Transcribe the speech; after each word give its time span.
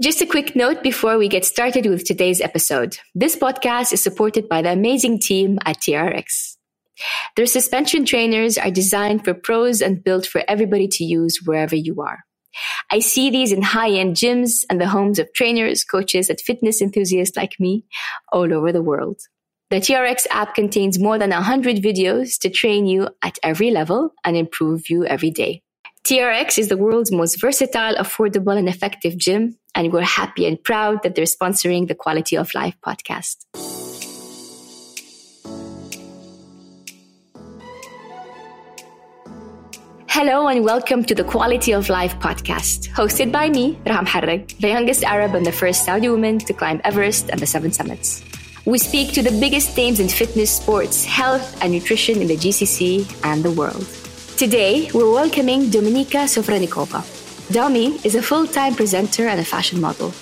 Just 0.00 0.20
a 0.20 0.26
quick 0.26 0.54
note 0.54 0.84
before 0.84 1.18
we 1.18 1.26
get 1.26 1.44
started 1.44 1.84
with 1.86 2.04
today's 2.04 2.40
episode. 2.40 2.98
This 3.16 3.34
podcast 3.34 3.92
is 3.92 4.00
supported 4.00 4.48
by 4.48 4.62
the 4.62 4.70
amazing 4.70 5.18
team 5.18 5.58
at 5.64 5.78
TRX. 5.78 6.56
Their 7.34 7.46
suspension 7.46 8.04
trainers 8.04 8.56
are 8.58 8.70
designed 8.70 9.24
for 9.24 9.34
pros 9.34 9.82
and 9.82 10.04
built 10.04 10.24
for 10.24 10.44
everybody 10.46 10.86
to 10.86 11.02
use 11.02 11.40
wherever 11.44 11.74
you 11.74 12.00
are. 12.00 12.20
I 12.92 13.00
see 13.00 13.28
these 13.28 13.50
in 13.50 13.62
high 13.62 13.90
end 13.90 14.14
gyms 14.14 14.64
and 14.70 14.80
the 14.80 14.86
homes 14.86 15.18
of 15.18 15.32
trainers, 15.34 15.82
coaches, 15.82 16.30
and 16.30 16.40
fitness 16.40 16.80
enthusiasts 16.80 17.36
like 17.36 17.58
me 17.58 17.84
all 18.32 18.54
over 18.54 18.70
the 18.70 18.82
world. 18.82 19.20
The 19.70 19.80
TRX 19.80 20.28
app 20.30 20.54
contains 20.54 21.00
more 21.00 21.18
than 21.18 21.30
100 21.30 21.78
videos 21.78 22.38
to 22.38 22.50
train 22.50 22.86
you 22.86 23.08
at 23.20 23.40
every 23.42 23.72
level 23.72 24.14
and 24.22 24.36
improve 24.36 24.90
you 24.90 25.04
every 25.06 25.30
day. 25.30 25.62
TRX 26.08 26.56
is 26.56 26.68
the 26.68 26.78
world's 26.78 27.12
most 27.12 27.38
versatile, 27.38 27.94
affordable, 27.96 28.56
and 28.56 28.66
effective 28.66 29.18
gym, 29.18 29.58
and 29.74 29.92
we're 29.92 30.00
happy 30.00 30.46
and 30.46 30.56
proud 30.64 31.02
that 31.02 31.14
they're 31.14 31.26
sponsoring 31.26 31.86
the 31.86 31.94
Quality 31.94 32.34
of 32.34 32.54
Life 32.54 32.74
podcast. 32.80 33.44
Hello 40.08 40.48
and 40.48 40.64
welcome 40.64 41.04
to 41.04 41.14
the 41.14 41.24
Quality 41.24 41.72
of 41.72 41.90
Life 41.90 42.18
podcast, 42.20 42.88
hosted 42.88 43.30
by 43.30 43.50
me, 43.50 43.78
Raham 43.84 44.06
the 44.06 44.68
youngest 44.68 45.04
Arab 45.04 45.34
and 45.34 45.44
the 45.44 45.52
first 45.52 45.84
Saudi 45.84 46.08
woman 46.08 46.38
to 46.38 46.54
climb 46.54 46.80
Everest 46.84 47.28
and 47.28 47.38
the 47.38 47.46
Seven 47.46 47.70
Summits. 47.70 48.24
We 48.64 48.78
speak 48.78 49.12
to 49.12 49.22
the 49.22 49.38
biggest 49.38 49.76
names 49.76 50.00
in 50.00 50.08
fitness, 50.08 50.56
sports, 50.56 51.04
health, 51.04 51.62
and 51.62 51.70
nutrition 51.70 52.22
in 52.22 52.28
the 52.28 52.36
GCC 52.38 53.04
and 53.24 53.42
the 53.42 53.50
world. 53.50 53.86
Today, 54.38 54.88
we're 54.94 55.10
welcoming 55.10 55.62
Dominika 55.62 56.28
Sofroniciova. 56.28 57.02
Domi 57.52 57.98
is 58.04 58.14
a 58.14 58.22
full-time 58.22 58.76
presenter 58.76 59.26
and 59.26 59.40
a 59.40 59.44
fashion 59.44 59.80
model, 59.80 60.12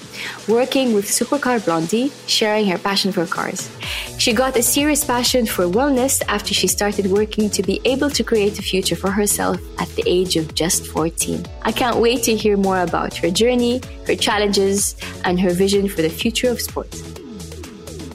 working 0.49 0.95
with 0.95 1.05
Supercar 1.05 1.63
Blondie, 1.63 2.11
sharing 2.27 2.65
her 2.69 2.79
passion 2.79 3.13
for 3.13 3.27
cars. 3.27 3.71
She 4.17 4.33
got 4.33 4.57
a 4.57 4.63
serious 4.63 5.05
passion 5.05 5.45
for 5.45 5.65
wellness 5.65 6.23
after 6.29 6.55
she 6.55 6.67
started 6.67 7.11
working 7.13 7.51
to 7.51 7.63
be 7.63 7.79
able 7.85 8.09
to 8.09 8.25
create 8.25 8.59
a 8.59 8.63
future 8.63 8.97
for 8.97 9.11
herself 9.11 9.61
at 9.79 9.89
the 9.97 10.05
age 10.07 10.37
of 10.37 10.55
just 10.55 10.87
14. 10.87 11.45
I 11.61 11.73
can't 11.73 11.99
wait 11.99 12.23
to 12.23 12.35
hear 12.35 12.57
more 12.57 12.81
about 12.81 13.13
her 13.17 13.31
journey, 13.31 13.83
her 14.07 14.17
challenges, 14.17 14.97
and 15.25 15.39
her 15.39 15.51
vision 15.51 15.91
for 15.91 16.01
the 16.01 16.09
future 16.09 16.49
of 16.49 16.63
sports. 16.63 17.03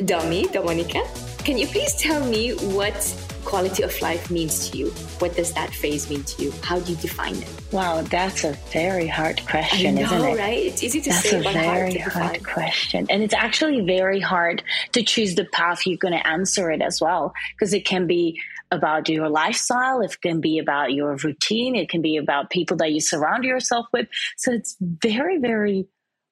Domi, 0.03 0.47
Dominika, 0.47 1.05
can 1.45 1.59
you 1.59 1.67
please 1.67 1.95
tell 1.95 2.25
me 2.25 2.53
what 2.73 2.95
quality 3.45 3.83
of 3.83 3.99
life 4.01 4.29
means 4.31 4.69
to 4.69 4.77
you? 4.77 4.89
What 5.19 5.35
does 5.35 5.53
that 5.53 5.73
phrase 5.73 6.09
mean 6.09 6.23
to 6.23 6.43
you? 6.43 6.51
How 6.63 6.79
do 6.79 6.91
you 6.91 6.97
define 6.97 7.35
it? 7.35 7.49
Wow, 7.71 8.01
that's 8.01 8.43
a 8.43 8.53
very 8.71 9.07
hard 9.07 9.45
question, 9.47 9.95
know, 9.95 10.01
isn't 10.03 10.21
it? 10.21 10.37
right? 10.37 10.57
It's 10.65 10.83
easy 10.83 11.01
to 11.01 11.09
That's 11.09 11.29
say, 11.29 11.39
a 11.39 11.43
but 11.43 11.53
very 11.53 11.65
hard 11.65 11.93
hard 12.13 12.33
define. 12.33 12.43
question. 12.43 13.07
And 13.09 13.23
it's 13.23 13.33
actually 13.33 13.81
very 13.81 14.19
hard 14.19 14.63
to 14.93 15.03
choose 15.03 15.35
the 15.35 15.45
path 15.45 15.85
you're 15.87 15.97
going 15.97 16.13
to 16.13 16.27
answer 16.27 16.69
it 16.71 16.81
as 16.81 16.99
well. 17.01 17.33
Because 17.55 17.73
it 17.73 17.85
can 17.85 18.07
be 18.07 18.39
about 18.71 19.09
your 19.09 19.29
lifestyle, 19.29 20.01
it 20.01 20.15
can 20.21 20.39
be 20.41 20.57
about 20.59 20.93
your 20.93 21.15
routine, 21.17 21.75
it 21.75 21.89
can 21.89 22.01
be 22.01 22.17
about 22.17 22.49
people 22.49 22.77
that 22.77 22.91
you 22.91 22.99
surround 23.01 23.43
yourself 23.43 23.85
with. 23.93 24.07
So 24.37 24.51
it's 24.51 24.77
very, 24.81 25.37
very 25.39 25.87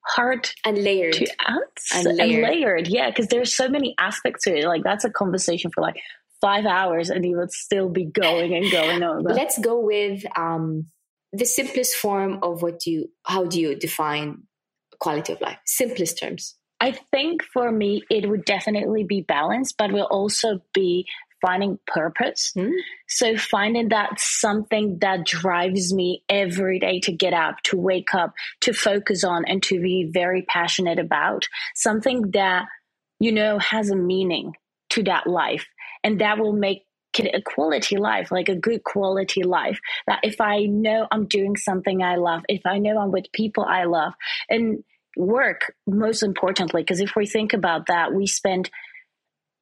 hard 0.06 0.50
And 0.64 0.82
layered. 0.82 1.12
to 1.14 1.26
answer 1.48 1.94
And 1.94 2.06
and 2.06 2.16
layered. 2.18 2.48
layered. 2.48 2.88
Yeah, 2.88 3.10
because 3.10 3.28
there's 3.28 3.54
so 3.54 3.68
many 3.68 3.94
aspects 3.98 4.44
to 4.44 4.56
it. 4.56 4.64
Like 4.66 4.82
that's 4.82 5.04
a 5.04 5.10
conversation 5.10 5.70
for 5.70 5.82
like 5.82 5.96
five 6.40 6.66
hours 6.66 7.10
and 7.10 7.24
you 7.24 7.36
would 7.36 7.52
still 7.52 7.88
be 7.88 8.04
going 8.04 8.54
and 8.54 8.70
going 8.70 9.02
over. 9.02 9.28
Let's 9.28 9.58
go 9.58 9.80
with 9.80 10.24
um, 10.36 10.86
the 11.32 11.44
simplest 11.44 11.96
form 11.96 12.40
of 12.42 12.62
what 12.62 12.86
you, 12.86 13.10
how 13.24 13.44
do 13.44 13.60
you 13.60 13.74
define 13.76 14.44
quality 14.98 15.32
of 15.32 15.40
life? 15.40 15.58
Simplest 15.66 16.18
terms. 16.18 16.56
I 16.80 16.92
think 17.12 17.42
for 17.42 17.70
me, 17.70 18.02
it 18.10 18.28
would 18.28 18.44
definitely 18.44 19.04
be 19.04 19.20
balance, 19.20 19.72
but 19.72 19.92
we'll 19.92 20.04
also 20.04 20.60
be 20.72 21.06
finding 21.40 21.78
purpose. 21.86 22.52
Hmm? 22.54 22.70
So 23.08 23.36
finding 23.36 23.90
that 23.90 24.18
something 24.18 24.98
that 25.00 25.26
drives 25.26 25.92
me 25.92 26.22
every 26.28 26.78
day 26.78 27.00
to 27.00 27.12
get 27.12 27.32
up, 27.32 27.62
to 27.64 27.76
wake 27.76 28.14
up, 28.14 28.34
to 28.62 28.72
focus 28.72 29.24
on, 29.24 29.44
and 29.46 29.62
to 29.64 29.80
be 29.80 30.10
very 30.12 30.42
passionate 30.42 30.98
about 30.98 31.46
something 31.74 32.30
that, 32.32 32.66
you 33.18 33.32
know, 33.32 33.58
has 33.58 33.90
a 33.90 33.96
meaning 33.96 34.54
to 34.90 35.02
that 35.04 35.26
life. 35.26 35.66
And 36.04 36.20
that 36.20 36.38
will 36.38 36.52
make 36.52 36.84
it 37.18 37.34
a 37.34 37.42
quality 37.42 37.96
life, 37.96 38.30
like 38.30 38.48
a 38.48 38.54
good 38.54 38.84
quality 38.84 39.42
life. 39.42 39.80
That 40.06 40.20
if 40.22 40.40
I 40.40 40.64
know 40.64 41.06
I'm 41.10 41.26
doing 41.26 41.56
something 41.56 42.02
I 42.02 42.16
love, 42.16 42.42
if 42.48 42.62
I 42.64 42.78
know 42.78 42.98
I'm 42.98 43.10
with 43.10 43.32
people 43.32 43.64
I 43.64 43.84
love, 43.84 44.14
and 44.48 44.84
work 45.16 45.74
most 45.86 46.22
importantly, 46.22 46.82
because 46.82 47.00
if 47.00 47.16
we 47.16 47.26
think 47.26 47.52
about 47.52 47.86
that, 47.86 48.14
we 48.14 48.26
spend 48.26 48.70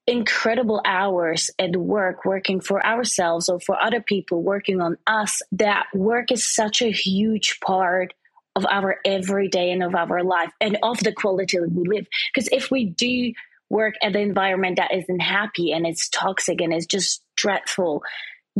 incredible 0.06 0.80
hours 0.86 1.50
at 1.58 1.76
work 1.76 2.24
working 2.24 2.60
for 2.60 2.84
ourselves 2.84 3.48
or 3.48 3.60
for 3.60 3.80
other 3.80 4.00
people 4.00 4.42
working 4.42 4.80
on 4.80 4.96
us 5.06 5.42
that 5.52 5.84
work 5.94 6.32
is 6.32 6.50
such 6.50 6.80
a 6.80 6.90
huge 6.90 7.60
part 7.60 8.14
of 8.56 8.64
our 8.70 8.96
everyday 9.04 9.70
and 9.70 9.82
of 9.82 9.94
our 9.94 10.24
life 10.24 10.50
and 10.62 10.78
of 10.82 10.98
the 11.00 11.12
quality 11.12 11.60
we 11.60 11.86
live 11.86 12.06
because 12.32 12.48
if 12.50 12.70
we 12.70 12.86
do 12.86 13.32
work 13.70 13.94
at 14.02 14.12
the 14.12 14.20
environment 14.20 14.76
that 14.76 14.94
isn't 14.94 15.20
happy 15.20 15.72
and 15.72 15.86
it's 15.86 16.08
toxic 16.08 16.60
and 16.60 16.72
it's 16.72 16.86
just 16.86 17.22
dreadful 17.36 18.02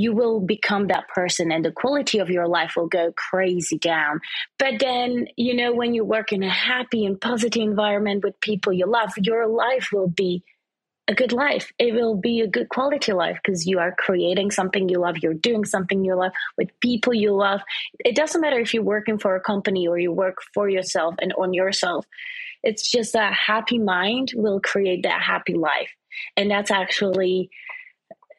you 0.00 0.12
will 0.12 0.41
become 0.41 0.86
that 0.88 1.08
person 1.08 1.50
and 1.50 1.64
the 1.64 1.72
quality 1.72 2.19
of 2.19 2.30
your 2.30 2.46
life 2.46 2.74
will 2.76 2.86
go 2.86 3.12
crazy 3.16 3.78
down. 3.78 4.20
But 4.58 4.74
then, 4.78 5.26
you 5.36 5.54
know, 5.54 5.72
when 5.72 5.94
you 5.94 6.04
work 6.04 6.32
in 6.32 6.42
a 6.42 6.48
happy 6.48 7.04
and 7.04 7.20
positive 7.20 7.62
environment 7.62 8.22
with 8.22 8.41
people 8.41 8.72
you 8.72 8.86
love, 8.86 9.12
your 9.19 9.46
life 9.48 9.88
will 9.92 10.08
be 10.08 10.44
a 11.08 11.14
good 11.14 11.32
life. 11.32 11.72
It 11.78 11.94
will 11.94 12.16
be 12.16 12.40
a 12.40 12.46
good 12.46 12.69
quality 12.69 13.12
life 13.12 13.38
because 13.42 13.66
you 13.66 13.78
are 13.78 13.94
creating 13.98 14.50
something 14.50 14.88
you 14.88 15.00
love, 15.00 15.16
you're 15.22 15.34
doing 15.34 15.64
something 15.64 16.04
you 16.04 16.14
love 16.14 16.32
with 16.56 16.69
people 16.80 17.14
you 17.14 17.34
love. 17.34 17.62
It 18.04 18.14
doesn't 18.14 18.40
matter 18.40 18.60
if 18.60 18.75
you're 18.75 18.82
working 18.82 19.19
for 19.19 19.34
a 19.34 19.40
company 19.40 19.88
or 19.88 19.98
you 19.98 20.12
work 20.12 20.36
for 20.52 20.69
yourself 20.69 21.14
and 21.20 21.32
on 21.32 21.54
yourself. 21.54 22.04
It's 22.62 22.91
just 22.91 23.12
that 23.12 23.32
happy 23.34 23.78
mind 23.78 24.32
will 24.34 24.60
create 24.60 25.04
that 25.04 25.22
happy 25.22 25.54
life. 25.54 25.91
And 26.36 26.50
that's 26.50 26.70
actually 26.70 27.50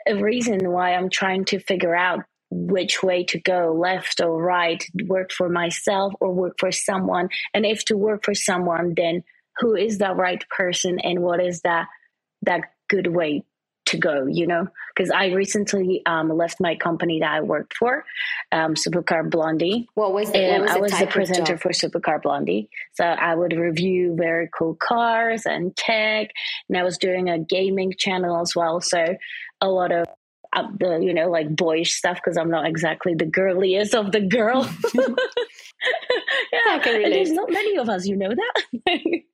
a 0.07 0.15
reason 0.15 0.71
why 0.71 0.93
I'm 0.93 1.09
trying 1.09 1.45
to 1.45 1.59
figure 1.59 1.95
out 1.95 2.21
which 2.51 3.03
way 3.03 3.23
to 3.25 3.39
go 3.39 3.73
left 3.79 4.19
or 4.21 4.41
right 4.41 4.83
work 5.05 5.31
for 5.31 5.49
myself 5.49 6.13
or 6.19 6.33
work 6.33 6.55
for 6.59 6.71
someone 6.71 7.29
and 7.53 7.65
if 7.65 7.85
to 7.85 7.95
work 7.95 8.25
for 8.25 8.33
someone 8.33 8.93
then 8.97 9.23
who 9.57 9.75
is 9.75 9.99
the 9.99 10.13
right 10.15 10.43
person 10.49 10.97
and 10.99 11.19
what 11.19 11.39
is 11.39 11.61
that 11.61 11.85
that 12.41 12.61
good 12.89 13.07
way 13.07 13.43
to 13.89 13.97
go 13.97 14.25
you 14.27 14.47
know 14.47 14.67
because 14.95 15.11
i 15.11 15.27
recently 15.27 16.01
um, 16.05 16.29
left 16.29 16.59
my 16.59 16.75
company 16.75 17.19
that 17.19 17.31
i 17.31 17.41
worked 17.41 17.75
for 17.75 18.05
um, 18.51 18.73
supercar 18.73 19.29
blondie 19.29 19.87
What 19.93 20.13
was 20.13 20.31
the, 20.31 20.37
and 20.37 20.63
was 20.63 20.71
I 20.71 20.77
was 20.77 20.91
the 20.97 21.07
presenter 21.07 21.57
for 21.57 21.69
Supercar 21.69 22.21
Blondie. 22.21 22.69
So 22.93 23.03
I 23.03 23.35
would 23.35 23.53
review 23.53 24.15
very 24.15 24.49
cool 24.57 24.75
cars 24.75 25.45
and 25.45 25.75
tech, 25.75 26.31
and 26.67 26.77
I 26.77 26.83
was 26.83 26.97
doing 26.97 27.29
a 27.29 27.39
gaming 27.39 27.93
channel 27.97 28.41
as 28.41 28.55
well. 28.55 28.81
So 28.81 29.15
a 29.61 29.67
lot 29.67 29.91
of 29.91 30.07
uh, 30.53 30.67
the 30.79 30.99
you 30.99 31.13
know 31.13 31.29
like 31.29 31.55
boyish 31.55 31.93
stuff 31.93 32.17
because 32.23 32.37
I'm 32.37 32.49
not 32.49 32.65
exactly 32.65 33.13
the 33.13 33.25
girliest 33.25 33.93
of 33.93 34.11
the 34.11 34.21
girl. 34.21 34.63
yeah, 34.95 36.59
I 36.67 36.79
can 36.79 37.03
and 37.03 37.13
there's 37.13 37.31
not 37.31 37.51
many 37.51 37.77
of 37.77 37.89
us. 37.89 38.07
You 38.07 38.15
know 38.15 38.33
that. 38.33 39.21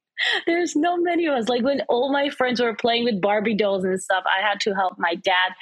There's 0.46 0.76
no 0.76 0.98
many 0.98 1.26
of 1.28 1.36
us. 1.36 1.50
Like 1.50 1.64
when 1.64 1.82
all 1.90 2.12
my 2.12 2.30
friends 2.30 2.62
were 2.62 2.76
playing 2.76 3.04
with 3.04 3.22
Barbie 3.22 3.56
dolls 3.56 3.84
and 3.84 4.02
stuff, 4.02 4.24
I 4.26 4.48
had 4.48 4.60
to 4.62 4.74
help 4.74 4.94
my 4.98 5.16
dad. 5.16 5.54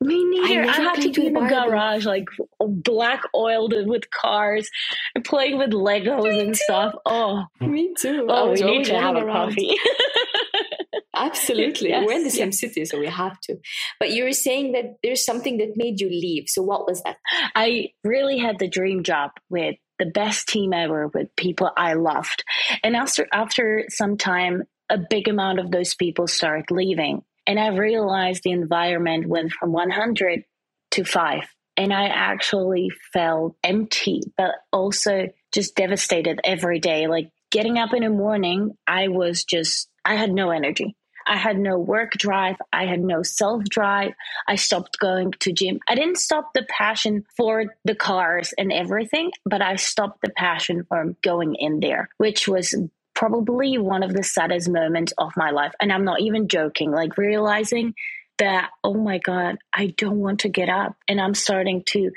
Me 0.00 0.22
neither. 0.24 0.62
I, 0.62 0.64
never 0.66 0.82
had 0.82 1.02
to 1.02 1.10
be 1.12 1.26
in 1.26 1.32
the 1.32 1.40
Barbie. 1.40 1.70
garage, 1.70 2.04
like 2.04 2.26
black 2.60 3.22
oiled 3.34 3.74
with 3.86 4.10
cars, 4.10 4.68
and 5.14 5.24
playing 5.24 5.56
with 5.56 5.70
Legos 5.70 6.38
and 6.40 6.56
stuff. 6.56 6.94
Oh, 7.06 7.44
Me 7.60 7.94
too. 7.98 8.26
oh, 8.28 8.52
we 8.52 8.60
need 8.60 8.84
to 8.86 8.98
have 8.98 9.16
a 9.16 9.24
coffee. 9.24 9.76
Absolutely. 11.16 11.90
Yes, 11.90 12.04
We're 12.06 12.16
in 12.16 12.24
the 12.24 12.30
same 12.30 12.48
yes. 12.48 12.60
city, 12.60 12.84
so 12.84 12.98
we 12.98 13.06
have 13.06 13.38
to. 13.42 13.56
But 14.00 14.10
you 14.10 14.24
were 14.24 14.32
saying 14.32 14.72
that 14.72 14.96
there's 15.02 15.24
something 15.24 15.58
that 15.58 15.76
made 15.76 16.00
you 16.00 16.08
leave. 16.08 16.44
So 16.48 16.62
what 16.62 16.86
was 16.86 17.02
that? 17.04 17.16
I 17.54 17.90
really 18.02 18.38
had 18.38 18.58
the 18.58 18.68
dream 18.68 19.04
job 19.04 19.30
with 19.48 19.76
the 19.98 20.06
best 20.06 20.48
team 20.48 20.72
ever 20.72 21.08
with 21.08 21.34
people 21.36 21.70
I 21.76 21.94
loved. 21.94 22.44
And 22.82 22.96
after 22.96 23.26
after 23.32 23.84
some 23.88 24.16
time, 24.16 24.64
a 24.88 24.98
big 24.98 25.28
amount 25.28 25.60
of 25.60 25.70
those 25.70 25.94
people 25.94 26.26
start 26.26 26.70
leaving. 26.70 27.22
And 27.46 27.58
I 27.58 27.68
realized 27.68 28.42
the 28.42 28.50
environment 28.50 29.26
went 29.26 29.52
from 29.52 29.72
100 29.72 30.44
to 30.92 31.04
five. 31.04 31.44
And 31.76 31.92
I 31.92 32.06
actually 32.06 32.90
felt 33.12 33.56
empty, 33.64 34.20
but 34.36 34.52
also 34.72 35.28
just 35.52 35.74
devastated 35.74 36.40
every 36.44 36.78
day. 36.78 37.08
Like 37.08 37.30
getting 37.50 37.78
up 37.78 37.92
in 37.92 38.02
the 38.04 38.10
morning, 38.10 38.76
I 38.86 39.08
was 39.08 39.44
just, 39.44 39.88
I 40.04 40.14
had 40.14 40.30
no 40.30 40.50
energy. 40.50 40.96
I 41.26 41.36
had 41.36 41.58
no 41.58 41.78
work 41.78 42.12
drive. 42.12 42.56
I 42.72 42.86
had 42.86 43.00
no 43.00 43.22
self 43.22 43.64
drive. 43.64 44.14
I 44.46 44.56
stopped 44.56 44.98
going 44.98 45.32
to 45.40 45.52
gym. 45.52 45.80
I 45.88 45.94
didn't 45.94 46.18
stop 46.18 46.52
the 46.54 46.66
passion 46.68 47.24
for 47.36 47.74
the 47.84 47.94
cars 47.94 48.54
and 48.58 48.72
everything, 48.72 49.32
but 49.44 49.62
I 49.62 49.76
stopped 49.76 50.20
the 50.22 50.30
passion 50.30 50.84
for 50.88 51.14
going 51.22 51.54
in 51.54 51.80
there, 51.80 52.08
which 52.18 52.48
was 52.48 52.74
probably 53.14 53.78
one 53.78 54.02
of 54.02 54.12
the 54.12 54.22
saddest 54.22 54.68
moments 54.68 55.12
of 55.18 55.32
my 55.36 55.50
life. 55.50 55.72
And 55.80 55.92
I'm 55.92 56.04
not 56.04 56.20
even 56.20 56.48
joking, 56.48 56.90
like 56.90 57.16
realizing 57.16 57.94
that, 58.38 58.70
oh 58.82 58.94
my 58.94 59.18
God, 59.18 59.58
I 59.72 59.94
don't 59.96 60.18
want 60.18 60.40
to 60.40 60.48
get 60.48 60.68
up. 60.68 60.96
And 61.08 61.20
I'm 61.20 61.34
starting 61.34 61.84
to 61.88 62.10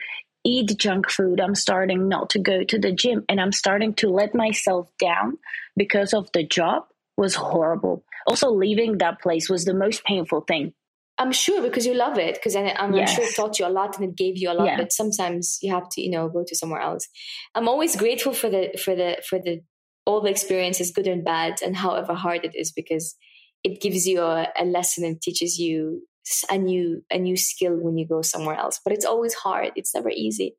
eat 0.43 0.77
junk 0.77 1.09
food. 1.09 1.39
I'm 1.39 1.55
starting 1.55 2.07
not 2.07 2.31
to 2.31 2.39
go 2.39 2.63
to 2.63 2.79
the 2.79 2.91
gym 2.91 3.25
and 3.29 3.39
I'm 3.39 3.51
starting 3.51 3.93
to 3.95 4.09
let 4.09 4.33
myself 4.33 4.89
down 4.97 5.37
because 5.75 6.13
of 6.13 6.31
the 6.33 6.43
job 6.43 6.85
was 7.17 7.35
horrible. 7.35 8.03
Also, 8.27 8.51
leaving 8.51 8.97
that 8.97 9.21
place 9.21 9.49
was 9.49 9.65
the 9.65 9.73
most 9.73 10.03
painful 10.03 10.41
thing. 10.41 10.73
I'm 11.17 11.31
sure 11.31 11.63
because 11.63 11.85
you 11.85 11.95
love 11.95 12.19
it, 12.19 12.35
because 12.35 12.55
I'm, 12.55 12.93
yes. 12.93 13.15
sure 13.15 13.23
it 13.23 13.35
taught 13.35 13.57
you 13.57 13.65
a 13.65 13.69
lot 13.69 13.97
and 13.97 14.09
it 14.09 14.15
gave 14.15 14.37
you 14.37 14.51
a 14.51 14.53
lot. 14.53 14.67
Yeah. 14.67 14.77
But 14.77 14.93
sometimes 14.93 15.57
you 15.61 15.73
have 15.73 15.89
to, 15.91 16.01
you 16.01 16.11
know, 16.11 16.29
go 16.29 16.43
to 16.45 16.55
somewhere 16.55 16.81
else. 16.81 17.07
I'm 17.55 17.67
always 17.67 17.95
grateful 17.95 18.33
for 18.33 18.49
the 18.49 18.79
for 18.83 18.95
the 18.95 19.17
for 19.27 19.39
the 19.39 19.61
all 20.05 20.21
the 20.21 20.29
experiences, 20.29 20.91
good 20.91 21.07
and 21.07 21.23
bad, 21.23 21.55
and 21.63 21.75
however 21.75 22.13
hard 22.13 22.45
it 22.45 22.51
is, 22.53 22.71
because 22.71 23.15
it 23.63 23.81
gives 23.81 24.05
you 24.05 24.21
a, 24.21 24.47
a 24.59 24.65
lesson 24.65 25.03
and 25.03 25.19
teaches 25.19 25.57
you 25.57 26.03
a 26.49 26.57
new 26.57 27.03
a 27.11 27.17
new 27.17 27.37
skill 27.37 27.75
when 27.75 27.97
you 27.97 28.07
go 28.07 28.21
somewhere 28.21 28.55
else 28.55 28.79
but 28.83 28.93
it's 28.93 29.05
always 29.05 29.33
hard. 29.33 29.71
It's 29.75 29.93
never 29.93 30.09
easy. 30.09 30.55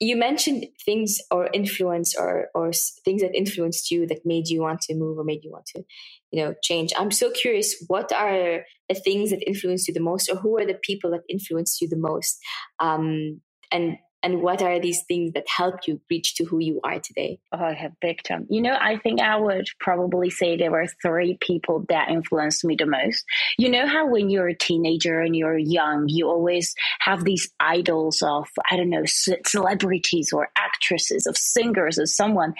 You 0.00 0.16
mentioned 0.16 0.66
things 0.84 1.18
or 1.30 1.48
influence 1.52 2.14
or 2.16 2.48
or 2.54 2.72
things 3.04 3.22
that 3.22 3.34
influenced 3.34 3.90
you 3.90 4.06
that 4.06 4.24
made 4.24 4.48
you 4.48 4.60
want 4.62 4.80
to 4.82 4.94
move 4.94 5.18
or 5.18 5.24
made 5.24 5.44
you 5.44 5.50
want 5.50 5.66
to 5.66 5.84
you 6.30 6.42
know 6.42 6.54
change. 6.62 6.92
I'm 6.96 7.10
so 7.10 7.30
curious 7.30 7.84
what 7.88 8.12
are 8.12 8.64
the 8.88 8.94
things 8.94 9.30
that 9.30 9.46
influenced 9.46 9.88
you 9.88 9.94
the 9.94 10.00
most 10.00 10.30
or 10.30 10.36
who 10.36 10.58
are 10.58 10.66
the 10.66 10.78
people 10.82 11.10
that 11.10 11.22
influenced 11.28 11.80
you 11.80 11.88
the 11.88 11.96
most? 11.96 12.38
Um, 12.80 13.40
and 13.70 13.98
and 14.22 14.42
what 14.42 14.62
are 14.62 14.80
these 14.80 15.02
things 15.04 15.32
that 15.32 15.44
help 15.48 15.86
you 15.86 16.00
reach 16.10 16.34
to 16.36 16.44
who 16.44 16.58
you 16.58 16.80
are 16.82 16.98
today? 16.98 17.38
Oh 17.52 17.58
i 17.58 17.74
have 17.74 17.92
big 18.00 18.22
time. 18.22 18.46
You 18.50 18.62
know 18.62 18.76
i 18.80 18.96
think 18.98 19.20
i 19.20 19.36
would 19.36 19.68
probably 19.80 20.30
say 20.30 20.56
there 20.56 20.70
were 20.70 20.86
three 21.02 21.38
people 21.40 21.84
that 21.88 22.10
influenced 22.10 22.64
me 22.64 22.76
the 22.76 22.86
most. 22.86 23.24
You 23.58 23.68
know 23.68 23.86
how 23.86 24.08
when 24.08 24.30
you're 24.30 24.48
a 24.48 24.56
teenager 24.56 25.20
and 25.20 25.36
you're 25.36 25.58
young 25.58 26.08
you 26.08 26.28
always 26.28 26.74
have 27.00 27.24
these 27.24 27.50
idols 27.60 28.22
of 28.22 28.46
i 28.70 28.76
don't 28.76 28.90
know 28.90 29.04
celebrities 29.06 30.32
or 30.32 30.48
actresses 30.56 31.26
of 31.26 31.36
singers 31.36 31.98
or 31.98 32.06
someone. 32.06 32.54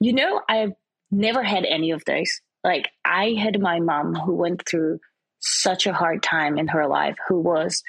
You 0.00 0.12
know 0.12 0.40
i've 0.48 0.72
never 1.10 1.42
had 1.42 1.64
any 1.64 1.90
of 1.90 2.04
those. 2.04 2.40
Like 2.62 2.88
i 3.04 3.34
had 3.38 3.60
my 3.60 3.80
mom 3.80 4.14
who 4.14 4.34
went 4.34 4.66
through 4.68 5.00
such 5.40 5.86
a 5.86 5.92
hard 5.92 6.22
time 6.22 6.58
in 6.58 6.68
her 6.68 6.86
life 6.86 7.16
who 7.26 7.40
was 7.40 7.82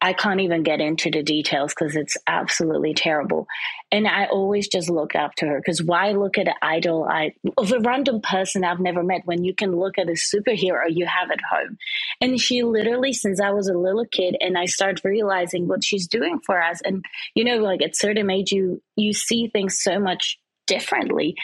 I 0.00 0.12
can't 0.12 0.40
even 0.40 0.62
get 0.62 0.80
into 0.80 1.10
the 1.10 1.22
details 1.22 1.74
because 1.74 1.96
it's 1.96 2.16
absolutely 2.26 2.94
terrible. 2.94 3.46
And 3.90 4.06
I 4.06 4.26
always 4.26 4.68
just 4.68 4.88
look 4.88 5.16
up 5.16 5.34
to 5.36 5.46
her 5.46 5.58
because 5.58 5.82
why 5.82 6.12
look 6.12 6.38
at 6.38 6.46
an 6.46 6.54
idol 6.62 7.04
I, 7.04 7.32
of 7.56 7.72
a 7.72 7.80
random 7.80 8.20
person 8.20 8.62
I've 8.62 8.78
never 8.78 9.02
met 9.02 9.22
when 9.24 9.42
you 9.42 9.54
can 9.54 9.74
look 9.74 9.98
at 9.98 10.08
a 10.08 10.12
superhero 10.12 10.84
you 10.88 11.06
have 11.06 11.30
at 11.32 11.40
home? 11.40 11.78
And 12.20 12.40
she 12.40 12.62
literally, 12.62 13.12
since 13.12 13.40
I 13.40 13.50
was 13.50 13.68
a 13.68 13.76
little 13.76 14.06
kid, 14.06 14.36
and 14.40 14.56
I 14.56 14.66
started 14.66 15.04
realizing 15.04 15.66
what 15.66 15.82
she's 15.82 16.06
doing 16.06 16.38
for 16.46 16.62
us. 16.62 16.80
And 16.84 17.04
you 17.34 17.44
know, 17.44 17.56
like 17.56 17.82
at 17.82 17.96
certain 17.96 18.30
age, 18.30 18.52
you 18.52 18.80
you 18.94 19.12
see 19.12 19.48
things 19.48 19.80
so 19.82 19.98
much 19.98 20.38
differently. 20.66 21.34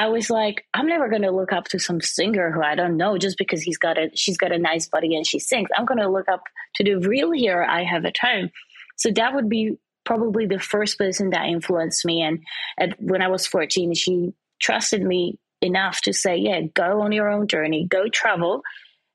I 0.00 0.06
was 0.08 0.30
like, 0.30 0.64
I'm 0.72 0.86
never 0.86 1.10
going 1.10 1.20
to 1.22 1.30
look 1.30 1.52
up 1.52 1.64
to 1.66 1.78
some 1.78 2.00
singer 2.00 2.50
who 2.50 2.62
I 2.62 2.74
don't 2.74 2.96
know 2.96 3.18
just 3.18 3.36
because 3.36 3.60
he's 3.60 3.76
got 3.76 3.98
a 3.98 4.10
she's 4.14 4.38
got 4.38 4.50
a 4.50 4.58
nice 4.58 4.88
body 4.88 5.14
and 5.14 5.26
she 5.26 5.38
sings. 5.38 5.68
I'm 5.76 5.84
going 5.84 6.00
to 6.00 6.08
look 6.08 6.26
up 6.26 6.44
to 6.76 6.84
the 6.84 6.94
real 6.94 7.32
hero 7.32 7.66
I 7.68 7.84
have 7.84 8.06
at 8.06 8.16
home. 8.16 8.48
So 8.96 9.10
that 9.10 9.34
would 9.34 9.50
be 9.50 9.76
probably 10.06 10.46
the 10.46 10.58
first 10.58 10.96
person 10.96 11.30
that 11.30 11.48
influenced 11.48 12.06
me. 12.06 12.22
And 12.22 12.96
when 12.98 13.20
I 13.20 13.28
was 13.28 13.46
14, 13.46 13.92
she 13.92 14.32
trusted 14.58 15.02
me 15.02 15.38
enough 15.60 16.00
to 16.04 16.14
say, 16.14 16.34
"Yeah, 16.38 16.62
go 16.72 17.02
on 17.02 17.12
your 17.12 17.28
own 17.28 17.46
journey, 17.46 17.86
go 17.86 18.08
travel, 18.08 18.62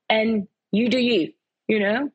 and 0.08 0.46
you 0.70 0.88
do 0.88 1.00
you." 1.00 1.32
You 1.66 1.80
know. 1.80 2.10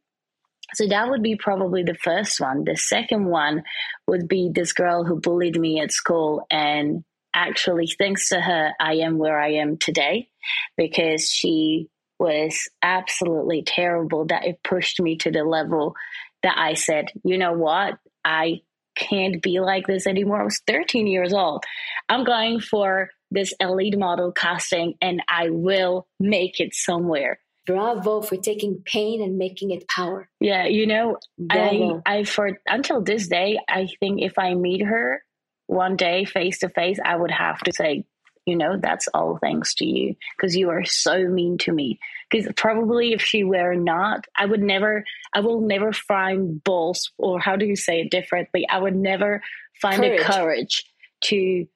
So 0.76 0.88
that 0.88 1.10
would 1.10 1.22
be 1.22 1.36
probably 1.36 1.84
the 1.84 1.96
first 1.96 2.40
one. 2.40 2.64
The 2.64 2.78
second 2.78 3.26
one 3.26 3.64
would 4.08 4.30
be 4.30 4.50
this 4.50 4.72
girl 4.72 5.04
who 5.04 5.20
bullied 5.20 5.60
me 5.60 5.82
at 5.82 5.92
school 5.92 6.48
and 6.50 7.04
actually, 7.34 7.88
thanks 7.98 8.30
to 8.30 8.40
her, 8.40 8.74
I 8.80 8.96
am 8.96 9.18
where 9.18 9.40
I 9.40 9.54
am 9.54 9.78
today 9.78 10.30
because 10.78 11.30
she 11.30 11.90
was 12.20 12.70
absolutely 12.84 13.64
terrible 13.64 14.26
that 14.26 14.46
it 14.46 14.64
pushed 14.64 15.02
me 15.02 15.18
to 15.18 15.32
the 15.32 15.44
level 15.44 15.96
that 16.44 16.58
I 16.58 16.74
said, 16.74 17.06
you 17.24 17.38
know 17.38 17.54
what? 17.54 17.98
I 18.24 18.62
can't 18.96 19.42
be 19.42 19.60
like 19.60 19.88
this 19.88 20.06
anymore. 20.06 20.42
I 20.42 20.44
was 20.44 20.62
13 20.68 21.08
years 21.08 21.34
old. 21.34 21.64
I'm 22.10 22.24
going 22.24 22.60
for 22.60 23.10
this 23.32 23.54
elite 23.60 23.98
model 23.98 24.32
casting 24.32 24.96
and 25.02 25.24
I 25.28 25.50
will 25.50 26.08
make 26.20 26.60
it 26.60 26.74
somewhere. 26.74 27.40
Bravo 27.66 28.22
for 28.22 28.38
taking 28.38 28.82
pain 28.86 29.22
and 29.22 29.38
making 29.38 29.72
it 29.72 29.88
power. 29.88 30.30
Yeah, 30.40 30.66
you 30.66 30.88
know, 30.88 31.18
Bravo. 31.38 32.02
I 32.06 32.18
I 32.18 32.24
for 32.24 32.58
until 32.68 33.02
this 33.02 33.28
day, 33.28 33.60
I 33.70 33.88
think 34.00 34.22
if 34.22 34.38
I 34.38 34.56
meet 34.56 34.82
her, 34.84 35.24
one 35.68 35.96
day 35.96 36.26
face 36.26 36.60
to 36.60 36.70
face, 36.70 37.00
I 37.04 37.16
would 37.16 37.32
have 37.32 37.60
to 37.60 37.74
say, 37.74 38.06
you 38.46 38.56
know, 38.56 38.78
that's 38.82 39.08
all 39.14 39.38
thanks 39.40 39.76
to 39.76 39.86
you 39.86 40.16
because 40.36 40.56
you 40.56 40.70
are 40.70 40.84
so 40.84 41.28
mean 41.28 41.58
to 41.60 41.72
me. 41.72 42.00
Because 42.30 42.52
probably 42.56 43.14
if 43.14 43.22
she 43.22 43.44
were 43.44 43.76
not, 43.76 44.26
I 44.36 44.46
would 44.46 44.62
never, 44.62 45.04
I 45.34 45.42
will 45.42 45.62
never 45.62 45.94
find 45.94 46.64
balls, 46.64 47.12
or 47.18 47.40
how 47.40 47.56
do 47.56 47.66
you 47.66 47.76
say 47.76 48.02
it 48.02 48.12
differently? 48.12 48.68
I 48.68 48.80
would 48.80 48.96
never 48.96 49.44
find 49.82 49.98
courage. 49.98 50.18
the 50.20 50.26
courage 50.26 50.84
to 51.26 51.68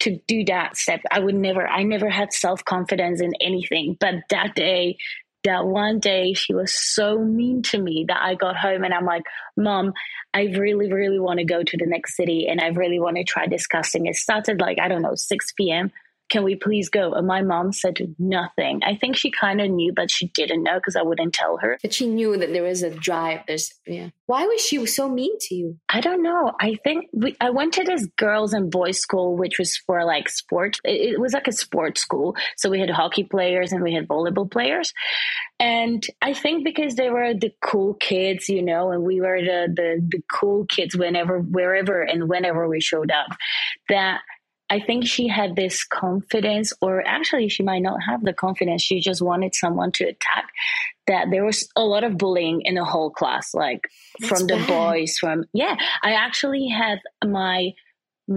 to 0.00 0.18
do 0.26 0.44
that 0.46 0.76
step. 0.76 1.00
I 1.12 1.20
would 1.20 1.36
never, 1.36 1.66
I 1.66 1.84
never 1.84 2.10
had 2.10 2.32
self 2.32 2.64
confidence 2.64 3.20
in 3.20 3.32
anything. 3.40 3.96
But 4.00 4.14
that 4.30 4.54
day, 4.54 4.96
that 5.44 5.66
one 5.66 5.98
day 5.98 6.34
she 6.34 6.54
was 6.54 6.74
so 6.74 7.18
mean 7.18 7.62
to 7.62 7.78
me 7.78 8.04
that 8.08 8.22
I 8.22 8.34
got 8.34 8.56
home 8.56 8.84
and 8.84 8.94
I'm 8.94 9.04
like, 9.04 9.24
Mom, 9.56 9.92
I 10.32 10.44
really, 10.56 10.92
really 10.92 11.18
want 11.18 11.38
to 11.38 11.44
go 11.44 11.62
to 11.62 11.76
the 11.76 11.86
next 11.86 12.16
city 12.16 12.46
and 12.48 12.60
I 12.60 12.68
really 12.68 13.00
want 13.00 13.16
to 13.16 13.24
try 13.24 13.46
discussing. 13.46 14.06
It 14.06 14.16
started 14.16 14.60
like, 14.60 14.78
I 14.80 14.88
don't 14.88 15.02
know, 15.02 15.14
6 15.14 15.52
p.m 15.56 15.90
can 16.32 16.44
we 16.44 16.56
please 16.56 16.88
go? 16.88 17.12
And 17.12 17.26
my 17.26 17.42
mom 17.42 17.72
said 17.72 17.98
nothing. 18.18 18.80
I 18.82 18.96
think 18.96 19.16
she 19.16 19.30
kind 19.30 19.60
of 19.60 19.70
knew, 19.70 19.92
but 19.94 20.10
she 20.10 20.28
didn't 20.28 20.62
know 20.62 20.76
because 20.76 20.96
I 20.96 21.02
wouldn't 21.02 21.34
tell 21.34 21.58
her. 21.58 21.76
But 21.82 21.92
she 21.92 22.06
knew 22.06 22.38
that 22.38 22.54
there 22.54 22.62
was 22.62 22.82
a 22.82 22.88
drive. 22.88 23.40
There's, 23.46 23.70
yeah. 23.86 24.08
Why 24.24 24.46
was 24.46 24.62
she 24.62 24.84
so 24.86 25.10
mean 25.10 25.36
to 25.40 25.54
you? 25.54 25.78
I 25.90 26.00
don't 26.00 26.22
know. 26.22 26.52
I 26.58 26.76
think 26.82 27.10
we, 27.12 27.36
I 27.38 27.50
went 27.50 27.74
to 27.74 27.84
this 27.84 28.06
girls 28.16 28.54
and 28.54 28.70
boys 28.70 28.98
school, 28.98 29.36
which 29.36 29.58
was 29.58 29.76
for 29.86 30.06
like 30.06 30.30
sports. 30.30 30.80
It, 30.84 31.12
it 31.12 31.20
was 31.20 31.34
like 31.34 31.48
a 31.48 31.52
sports 31.52 32.00
school. 32.00 32.34
So 32.56 32.70
we 32.70 32.80
had 32.80 32.88
hockey 32.88 33.24
players 33.24 33.72
and 33.72 33.82
we 33.82 33.92
had 33.92 34.08
volleyball 34.08 34.50
players. 34.50 34.90
And 35.60 36.02
I 36.22 36.32
think 36.32 36.64
because 36.64 36.94
they 36.94 37.10
were 37.10 37.34
the 37.34 37.52
cool 37.62 37.92
kids, 37.92 38.48
you 38.48 38.62
know, 38.62 38.90
and 38.90 39.02
we 39.02 39.20
were 39.20 39.42
the, 39.42 39.68
the, 39.70 40.08
the 40.08 40.22
cool 40.32 40.64
kids 40.64 40.96
whenever, 40.96 41.40
wherever 41.40 42.00
and 42.00 42.26
whenever 42.26 42.66
we 42.66 42.80
showed 42.80 43.10
up, 43.10 43.36
that 43.90 44.22
I 44.72 44.80
think 44.80 45.06
she 45.06 45.28
had 45.28 45.54
this 45.54 45.84
confidence, 45.84 46.72
or 46.80 47.06
actually, 47.06 47.50
she 47.50 47.62
might 47.62 47.82
not 47.82 47.98
have 48.08 48.22
the 48.24 48.32
confidence. 48.32 48.80
She 48.82 49.00
just 49.00 49.20
wanted 49.20 49.54
someone 49.54 49.92
to 49.92 50.04
attack. 50.04 50.46
That 51.08 51.26
there 51.30 51.44
was 51.44 51.68
a 51.76 51.82
lot 51.82 52.04
of 52.04 52.16
bullying 52.16 52.62
in 52.62 52.76
the 52.76 52.84
whole 52.84 53.10
class, 53.10 53.52
like 53.52 53.82
That's 54.18 54.28
from 54.30 54.46
the 54.46 54.56
bad. 54.56 54.68
boys. 54.68 55.18
From 55.18 55.44
yeah, 55.52 55.76
I 56.02 56.12
actually 56.12 56.68
had 56.68 57.00
my 57.22 57.72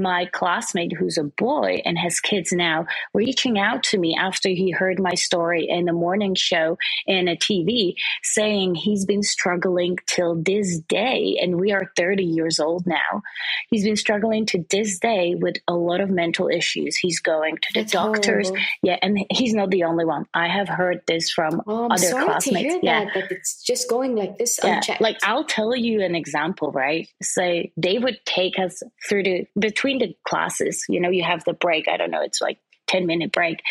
my 0.01 0.25
classmate 0.31 0.93
who's 0.93 1.17
a 1.17 1.23
boy 1.23 1.81
and 1.85 1.97
has 1.97 2.19
kids 2.19 2.51
now 2.51 2.85
reaching 3.13 3.57
out 3.57 3.83
to 3.83 3.97
me 3.97 4.15
after 4.19 4.49
he 4.49 4.71
heard 4.71 4.99
my 4.99 5.13
story 5.13 5.67
in 5.69 5.85
the 5.85 5.93
morning 5.93 6.35
show 6.35 6.77
in 7.05 7.27
a 7.27 7.35
TV 7.35 7.95
saying 8.23 8.75
he's 8.75 9.05
been 9.05 9.23
struggling 9.23 9.97
till 10.07 10.35
this 10.41 10.79
day. 10.79 11.37
And 11.41 11.59
we 11.59 11.71
are 11.71 11.91
30 11.95 12.23
years 12.23 12.59
old 12.59 12.85
now. 12.85 13.21
He's 13.69 13.83
been 13.83 13.95
struggling 13.95 14.45
to 14.47 14.65
this 14.69 14.99
day 14.99 15.35
with 15.35 15.55
a 15.67 15.73
lot 15.73 16.01
of 16.01 16.09
mental 16.09 16.49
issues. 16.49 16.97
He's 16.97 17.19
going 17.19 17.57
to 17.57 17.73
the 17.73 17.81
That's 17.81 17.93
doctors. 17.93 18.49
horrible. 18.49 18.65
yeah 18.83 18.97
and 19.01 19.25
he's 19.31 19.53
not 19.53 19.71
the 19.71 19.83
only 19.83 20.05
one. 20.05 20.25
I 20.33 20.47
have 20.47 20.67
heard 20.67 21.01
this 21.07 21.31
from 21.31 21.61
oh, 21.67 21.87
other 21.89 22.11
classmates. 22.11 22.75
yeah. 22.81 23.05
that, 23.13 23.31
it's 23.31 23.61
just 23.63 23.89
going 23.89 24.15
like 24.15 24.37
this 24.37 24.59
yeah. 24.63 24.75
unchecked. 24.75 25.01
Like 25.01 25.17
I'll 25.23 25.45
tell 25.45 25.75
you 25.75 26.01
an 26.01 26.15
example 26.15 26.71
right? 26.71 27.09
Say 27.21 27.71
they 27.77 27.97
would 27.97 28.19
take 28.25 28.59
us 28.59 28.81
through 29.07 29.23
the, 29.23 29.47
the 29.55 29.71
between 29.85 29.99
the 29.99 30.15
classes, 30.27 30.83
you 30.89 30.99
know, 30.99 31.09
you 31.09 31.23
have 31.23 31.43
the 31.43 31.53
break. 31.53 31.87
I 31.87 31.97
don't 31.97 32.11
know, 32.11 32.23
it's 32.23 32.41
like 32.41 32.57
10 32.87 33.05
minute 33.05 33.31
break, 33.31 33.61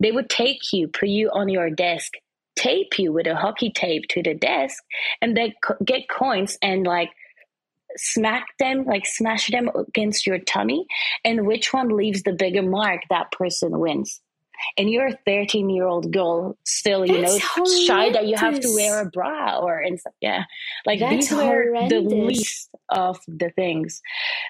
they 0.00 0.12
would 0.12 0.30
take 0.30 0.72
you, 0.72 0.88
put 0.88 1.08
you 1.08 1.30
on 1.32 1.48
your 1.48 1.70
desk, 1.70 2.12
tape 2.56 2.98
you 2.98 3.12
with 3.12 3.26
a 3.26 3.34
hockey 3.34 3.70
tape 3.70 4.04
to 4.10 4.22
the 4.22 4.34
desk, 4.34 4.82
and 5.20 5.36
then 5.36 5.52
co- 5.62 5.76
get 5.84 6.08
coins 6.08 6.58
and 6.62 6.86
like 6.86 7.10
smack 7.96 8.46
them, 8.58 8.84
like 8.84 9.06
smash 9.06 9.48
them 9.48 9.70
against 9.74 10.26
your 10.26 10.38
tummy. 10.38 10.86
And 11.24 11.46
which 11.46 11.72
one 11.72 11.88
leaves 11.88 12.22
the 12.22 12.32
bigger 12.32 12.62
mark, 12.62 13.02
that 13.10 13.32
person 13.32 13.78
wins 13.78 14.20
and 14.76 14.90
you're 14.90 15.08
a 15.08 15.18
13 15.26 15.70
year 15.70 15.86
old 15.86 16.12
girl 16.12 16.56
still 16.64 17.04
you 17.06 17.20
That's 17.20 17.34
know 17.34 17.46
horrendous. 17.54 17.86
shy 17.86 18.10
that 18.12 18.26
you 18.26 18.36
have 18.36 18.60
to 18.60 18.74
wear 18.74 19.00
a 19.00 19.06
bra 19.06 19.58
or 19.58 19.78
and 19.78 19.98
stuff 19.98 20.12
yeah 20.20 20.44
like 20.86 21.00
That's 21.00 21.28
these 21.28 21.32
were 21.38 21.88
the 21.88 22.00
least 22.00 22.70
of 22.88 23.18
the 23.26 23.50
things 23.50 24.00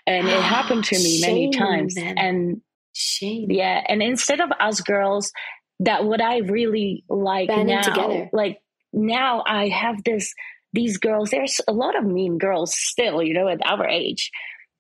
and 0.06 0.28
it 0.28 0.36
ah, 0.36 0.40
happened 0.40 0.84
to 0.84 0.96
me 0.96 1.18
Shame, 1.18 1.32
many 1.32 1.50
times 1.50 1.96
man. 1.96 2.18
and 2.18 2.60
Shame. 2.92 3.50
yeah 3.50 3.82
and 3.88 4.02
instead 4.02 4.40
of 4.40 4.50
us 4.60 4.80
girls 4.80 5.32
that 5.80 6.04
what 6.04 6.20
i 6.20 6.38
really 6.38 7.04
like 7.08 7.48
Banding 7.48 7.76
now 7.76 7.82
together. 7.82 8.30
like 8.32 8.60
now 8.92 9.42
i 9.46 9.68
have 9.68 10.02
this 10.04 10.34
these 10.72 10.98
girls 10.98 11.30
there's 11.30 11.60
a 11.68 11.72
lot 11.72 11.96
of 11.96 12.04
mean 12.04 12.38
girls 12.38 12.74
still 12.76 13.22
you 13.22 13.34
know 13.34 13.48
at 13.48 13.60
our 13.64 13.86
age 13.86 14.30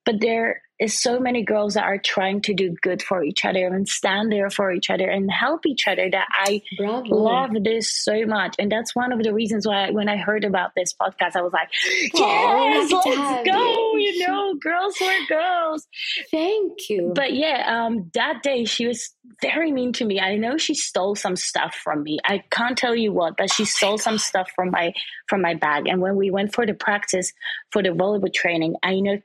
but 0.08 0.22
they're 0.22 0.62
so 0.86 1.20
many 1.20 1.44
girls 1.44 1.74
that 1.74 1.84
are 1.84 1.98
trying 1.98 2.40
to 2.40 2.54
do 2.54 2.74
good 2.80 3.02
for 3.02 3.22
each 3.22 3.44
other 3.44 3.66
and 3.66 3.86
stand 3.86 4.32
there 4.32 4.48
for 4.48 4.72
each 4.72 4.88
other 4.88 5.06
and 5.06 5.30
help 5.30 5.66
each 5.66 5.86
other 5.86 6.08
that 6.10 6.26
I 6.32 6.62
Bravo. 6.78 7.14
love 7.14 7.50
this 7.62 7.92
so 7.92 8.24
much. 8.24 8.56
And 8.58 8.72
that's 8.72 8.96
one 8.96 9.12
of 9.12 9.22
the 9.22 9.34
reasons 9.34 9.66
why 9.66 9.90
when 9.90 10.08
I 10.08 10.16
heard 10.16 10.44
about 10.44 10.70
this 10.74 10.94
podcast, 10.94 11.36
I 11.36 11.42
was 11.42 11.52
like, 11.52 11.68
yes, 12.14 12.90
oh, 12.90 13.02
let's 13.04 13.50
go. 13.50 13.96
You. 13.96 13.98
you 13.98 14.26
know, 14.26 14.54
girls 14.54 14.96
were 14.98 15.26
girls. 15.28 15.86
Thank 16.30 16.88
you. 16.88 17.12
But 17.14 17.34
yeah, 17.34 17.84
um, 17.84 18.10
that 18.14 18.42
day 18.42 18.64
she 18.64 18.86
was 18.86 19.10
very 19.42 19.72
mean 19.72 19.92
to 19.94 20.06
me. 20.06 20.20
I 20.20 20.36
know 20.36 20.56
she 20.56 20.74
stole 20.74 21.16
some 21.16 21.36
stuff 21.36 21.74
from 21.84 22.02
me. 22.02 22.18
I 22.24 22.44
can't 22.50 22.78
tell 22.78 22.96
you 22.96 23.12
what, 23.12 23.36
but 23.36 23.52
she 23.52 23.64
oh 23.64 23.66
stole 23.66 23.98
some 23.98 24.16
stuff 24.16 24.48
from 24.56 24.70
my 24.70 24.94
from 25.28 25.42
my 25.42 25.52
bag. 25.52 25.86
And 25.86 26.00
when 26.00 26.16
we 26.16 26.30
went 26.30 26.54
for 26.54 26.64
the 26.64 26.72
practice 26.72 27.34
for 27.72 27.82
the 27.82 27.90
volleyball 27.90 28.32
training, 28.32 28.76
I 28.82 29.00
know 29.00 29.18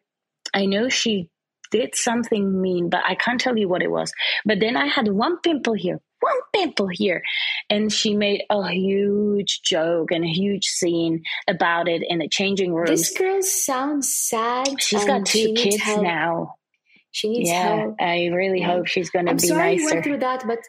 I 0.54 0.66
know 0.66 0.90
she 0.90 1.30
did 1.72 1.96
something 1.96 2.62
mean, 2.62 2.90
but 2.90 3.02
I 3.04 3.16
can't 3.16 3.42
tell 3.42 3.58
you 3.58 3.68
what 3.68 3.82
it 3.82 3.90
was. 3.90 4.14
But 4.46 4.60
then 4.60 4.78
I 4.78 4.86
had 4.86 5.08
one 5.08 5.40
pimple 5.40 5.74
here, 5.74 6.00
one 6.20 6.38
pimple 6.54 6.88
here. 6.92 7.24
And 7.70 7.92
she 7.92 8.16
made 8.16 8.44
a 8.50 8.70
huge 8.70 9.62
joke 9.64 10.12
and 10.12 10.24
a 10.24 10.28
huge 10.28 10.66
scene 10.66 11.24
about 11.48 11.88
it 11.90 12.04
in 12.08 12.20
the 12.20 12.30
changing 12.30 12.74
room. 12.74 12.86
This 12.86 13.12
girl 13.18 13.42
sounds 13.42 14.14
sad. 14.14 14.80
She's 14.80 15.04
got 15.04 15.26
two 15.26 15.54
kids 15.56 15.82
help. 15.82 16.04
now. 16.04 16.56
She 17.12 17.30
needs 17.30 17.50
yeah, 17.50 17.78
help. 17.78 17.96
I 18.00 18.28
really 18.28 18.60
yeah. 18.60 18.68
hope 18.68 18.88
she's 18.88 19.10
going 19.10 19.26
to 19.26 19.36
be 19.36 19.48
sorry 19.48 19.76
nicer. 19.76 19.82
you 19.82 19.90
went 19.92 20.04
through 20.04 20.20
that, 20.20 20.44
but 20.48 20.60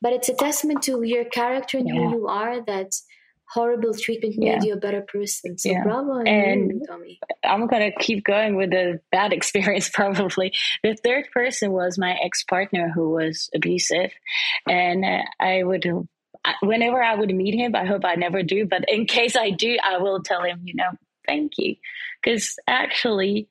but 0.00 0.12
it's 0.12 0.28
a 0.28 0.34
testament 0.34 0.82
to 0.84 1.02
your 1.02 1.24
character 1.24 1.78
and 1.78 1.88
yeah. 1.88 1.94
who 1.94 2.10
you 2.10 2.26
are 2.28 2.64
that 2.64 2.92
horrible 3.50 3.94
treatment 3.94 4.36
made 4.36 4.46
yeah. 4.46 4.62
you 4.62 4.72
a 4.74 4.76
better 4.76 5.00
person. 5.00 5.58
So 5.58 5.70
yeah. 5.70 5.82
bravo 5.82 6.20
and 6.20 6.70
you, 6.72 6.82
Domi. 6.86 7.20
I'm 7.44 7.66
gonna 7.66 7.92
keep 7.92 8.24
going 8.24 8.56
with 8.56 8.70
the 8.70 9.00
bad 9.10 9.32
experience 9.38 9.88
probably. 9.88 10.52
The 10.82 10.96
third 11.02 11.28
person 11.32 11.72
was 11.72 11.98
my 11.98 12.16
ex 12.22 12.44
partner 12.44 12.90
who 12.94 13.10
was 13.10 13.50
abusive, 13.54 14.12
and 14.66 15.04
uh, 15.04 15.22
I 15.40 15.62
would. 15.62 15.84
Whenever 16.62 17.02
I 17.02 17.14
would 17.14 17.34
meet 17.34 17.54
him, 17.54 17.74
I 17.74 17.84
hope 17.84 18.04
I 18.04 18.14
never 18.14 18.42
do, 18.42 18.64
but 18.64 18.84
in 18.88 19.06
case 19.06 19.36
I 19.36 19.50
do, 19.50 19.76
I 19.82 19.98
will 19.98 20.22
tell 20.22 20.42
him, 20.42 20.60
you 20.64 20.74
know, 20.74 20.90
thank 21.26 21.52
you. 21.58 21.74
Because 22.22 22.56
actually, 22.66 23.48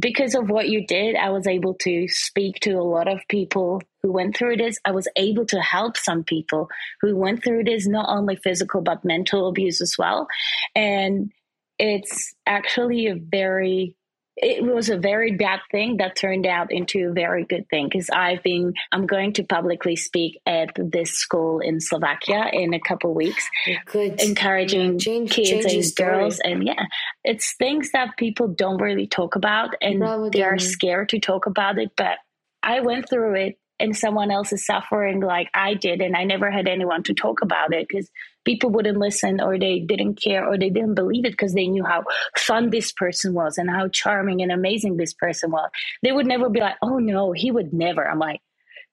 because 0.00 0.34
of 0.34 0.48
what 0.48 0.68
you 0.68 0.86
did, 0.86 1.16
I 1.16 1.30
was 1.30 1.46
able 1.46 1.74
to 1.82 2.08
speak 2.08 2.60
to 2.60 2.72
a 2.72 2.82
lot 2.82 3.08
of 3.08 3.20
people 3.28 3.82
who 4.02 4.12
went 4.12 4.36
through 4.36 4.56
this. 4.56 4.78
I 4.84 4.92
was 4.92 5.08
able 5.16 5.46
to 5.46 5.60
help 5.60 5.96
some 5.96 6.24
people 6.24 6.68
who 7.00 7.16
went 7.16 7.44
through 7.44 7.64
this, 7.64 7.86
not 7.86 8.08
only 8.08 8.36
physical, 8.36 8.80
but 8.80 9.04
mental 9.04 9.48
abuse 9.48 9.80
as 9.80 9.96
well. 9.98 10.26
And 10.74 11.30
it's 11.78 12.34
actually 12.46 13.06
a 13.08 13.16
very 13.16 13.96
it 14.42 14.64
was 14.64 14.88
a 14.88 14.96
very 14.96 15.32
bad 15.32 15.60
thing 15.70 15.98
that 15.98 16.16
turned 16.16 16.46
out 16.46 16.72
into 16.72 17.10
a 17.10 17.12
very 17.12 17.44
good 17.44 17.68
thing 17.68 17.88
because 17.90 18.08
I've 18.10 18.42
been 18.42 18.72
I'm 18.90 19.06
going 19.06 19.34
to 19.34 19.44
publicly 19.44 19.96
speak 19.96 20.40
at 20.46 20.70
this 20.76 21.12
school 21.12 21.60
in 21.60 21.80
Slovakia 21.80 22.48
in 22.52 22.72
a 22.72 22.80
couple 22.80 23.14
weeks. 23.14 23.48
Oh, 23.68 23.72
good. 23.86 24.20
Encouraging 24.20 24.98
change, 24.98 25.32
kids 25.32 25.50
change 25.50 25.84
and 25.86 25.96
girls 25.96 26.40
and 26.40 26.66
yeah, 26.66 26.86
it's 27.22 27.54
things 27.56 27.90
that 27.92 28.16
people 28.16 28.48
don't 28.48 28.80
really 28.80 29.06
talk 29.06 29.36
about 29.36 29.74
and 29.82 30.02
they 30.32 30.42
are 30.42 30.58
scared 30.58 31.10
to 31.10 31.20
talk 31.20 31.46
about 31.46 31.78
it, 31.78 31.90
but 31.96 32.16
I 32.62 32.80
went 32.80 33.08
through 33.08 33.34
it 33.34 33.58
and 33.80 33.96
someone 33.96 34.30
else 34.30 34.52
is 34.52 34.64
suffering 34.64 35.20
like 35.20 35.48
I 35.54 35.74
did, 35.74 36.00
and 36.00 36.16
I 36.16 36.24
never 36.24 36.50
had 36.50 36.68
anyone 36.68 37.02
to 37.04 37.14
talk 37.14 37.42
about 37.42 37.72
it 37.72 37.88
because 37.88 38.10
people 38.44 38.70
wouldn't 38.70 38.98
listen 38.98 39.40
or 39.40 39.58
they 39.58 39.80
didn't 39.80 40.20
care 40.22 40.46
or 40.46 40.56
they 40.58 40.70
didn't 40.70 40.94
believe 40.94 41.24
it 41.24 41.32
because 41.32 41.54
they 41.54 41.66
knew 41.66 41.84
how 41.84 42.04
fun 42.36 42.70
this 42.70 42.92
person 42.92 43.34
was 43.34 43.58
and 43.58 43.70
how 43.70 43.88
charming 43.88 44.42
and 44.42 44.52
amazing 44.52 44.96
this 44.96 45.14
person 45.14 45.50
was. 45.50 45.70
They 46.02 46.12
would 46.12 46.26
never 46.26 46.48
be 46.48 46.60
like, 46.60 46.76
oh 46.82 46.98
no, 46.98 47.32
he 47.32 47.50
would 47.50 47.72
never. 47.72 48.08
I'm 48.08 48.18
like, 48.18 48.40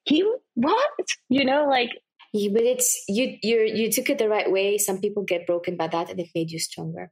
he 0.04 0.30
what? 0.56 1.06
You 1.30 1.46
know, 1.46 1.68
like 1.70 1.92
yeah, 2.34 2.50
but 2.54 2.64
it's 2.64 3.04
you 3.08 3.38
you 3.42 3.62
you 3.62 3.92
took 3.92 4.10
it 4.10 4.18
the 4.18 4.30
right 4.30 4.52
way. 4.52 4.78
Some 4.78 5.00
people 5.00 5.24
get 5.24 5.48
broken 5.48 5.78
by 5.78 5.88
that 5.88 6.10
and 6.10 6.20
it 6.20 6.30
made 6.36 6.52
you 6.52 6.60
stronger. 6.60 7.12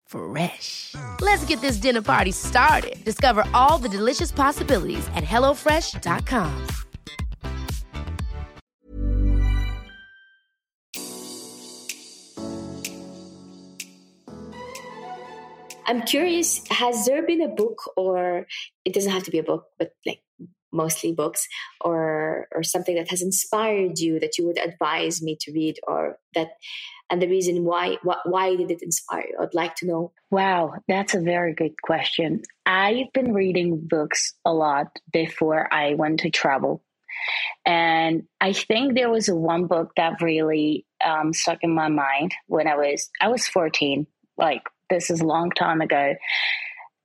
Fresh. 0.11 0.95
Let's 1.21 1.45
get 1.45 1.61
this 1.61 1.77
dinner 1.77 2.01
party 2.01 2.31
started. 2.31 3.03
Discover 3.05 3.45
all 3.53 3.77
the 3.77 3.87
delicious 3.87 4.31
possibilities 4.31 5.07
at 5.15 5.23
HelloFresh.com. 5.23 6.67
I'm 15.87 16.03
curious, 16.03 16.61
has 16.69 17.05
there 17.05 17.25
been 17.25 17.41
a 17.41 17.49
book 17.49 17.81
or 17.97 18.47
it 18.85 18.93
doesn't 18.93 19.11
have 19.11 19.23
to 19.23 19.31
be 19.31 19.39
a 19.39 19.43
book, 19.43 19.65
but 19.77 19.93
like 20.05 20.21
mostly 20.71 21.13
books 21.13 21.47
or 21.81 22.47
or 22.53 22.63
something 22.63 22.95
that 22.95 23.09
has 23.09 23.21
inspired 23.21 23.99
you 23.99 24.19
that 24.19 24.37
you 24.37 24.45
would 24.45 24.59
advise 24.59 25.21
me 25.21 25.37
to 25.41 25.51
read 25.51 25.79
or 25.87 26.17
that 26.35 26.51
and 27.09 27.21
the 27.21 27.27
reason 27.27 27.63
why 27.63 27.97
why 28.25 28.55
did 28.55 28.71
it 28.71 28.81
inspire 28.81 29.25
you? 29.29 29.37
I'd 29.41 29.53
like 29.53 29.75
to 29.75 29.87
know. 29.87 30.11
Wow 30.29 30.73
that's 30.87 31.13
a 31.13 31.21
very 31.21 31.53
good 31.53 31.81
question. 31.81 32.41
I've 32.65 33.11
been 33.13 33.33
reading 33.33 33.81
books 33.87 34.33
a 34.45 34.53
lot 34.53 34.99
before 35.11 35.71
i 35.73 35.93
went 35.93 36.21
to 36.21 36.29
travel. 36.29 36.83
And 37.65 38.23
i 38.39 38.53
think 38.53 38.95
there 38.95 39.09
was 39.09 39.27
one 39.29 39.67
book 39.67 39.91
that 39.97 40.21
really 40.21 40.85
um, 41.03 41.33
stuck 41.33 41.59
in 41.61 41.73
my 41.73 41.89
mind 41.89 42.33
when 42.47 42.67
i 42.67 42.75
was 42.75 43.09
i 43.19 43.27
was 43.27 43.47
14 43.47 44.07
like 44.37 44.63
this 44.91 45.09
is 45.09 45.21
a 45.21 45.25
long 45.25 45.49
time 45.51 45.81
ago. 45.81 46.15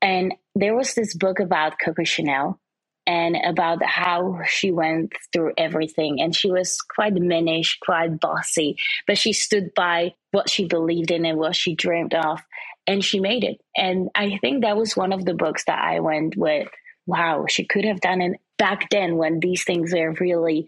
And 0.02 0.34
there 0.54 0.74
was 0.74 0.94
this 0.94 1.14
book 1.14 1.40
about 1.40 1.78
coco 1.82 2.04
chanel 2.04 2.60
and 3.06 3.36
about 3.44 3.84
how 3.84 4.40
she 4.46 4.72
went 4.72 5.12
through 5.32 5.52
everything. 5.56 6.20
And 6.20 6.34
she 6.34 6.50
was 6.50 6.78
quite 6.80 7.14
mannish, 7.14 7.78
quite 7.80 8.18
bossy, 8.20 8.76
but 9.06 9.16
she 9.18 9.32
stood 9.32 9.72
by 9.74 10.14
what 10.32 10.50
she 10.50 10.66
believed 10.66 11.10
in 11.10 11.24
and 11.24 11.38
what 11.38 11.54
she 11.54 11.74
dreamed 11.74 12.14
of, 12.14 12.40
and 12.86 13.04
she 13.04 13.20
made 13.20 13.44
it. 13.44 13.60
And 13.76 14.10
I 14.14 14.38
think 14.38 14.62
that 14.62 14.76
was 14.76 14.96
one 14.96 15.12
of 15.12 15.24
the 15.24 15.34
books 15.34 15.64
that 15.66 15.82
I 15.82 16.00
went 16.00 16.36
with. 16.36 16.68
Wow, 17.06 17.46
she 17.48 17.64
could 17.64 17.84
have 17.84 18.00
done 18.00 18.20
it 18.20 18.40
back 18.58 18.90
then 18.90 19.16
when 19.16 19.38
these 19.38 19.64
things 19.64 19.94
are 19.94 20.12
really 20.18 20.66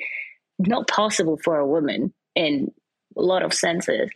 not 0.59 0.87
possible 0.88 1.38
for 1.42 1.59
a 1.59 1.66
woman 1.66 2.12
in 2.35 2.73
a 3.16 3.23
lot 3.23 3.42
of 3.42 3.52
senses. 3.52 4.11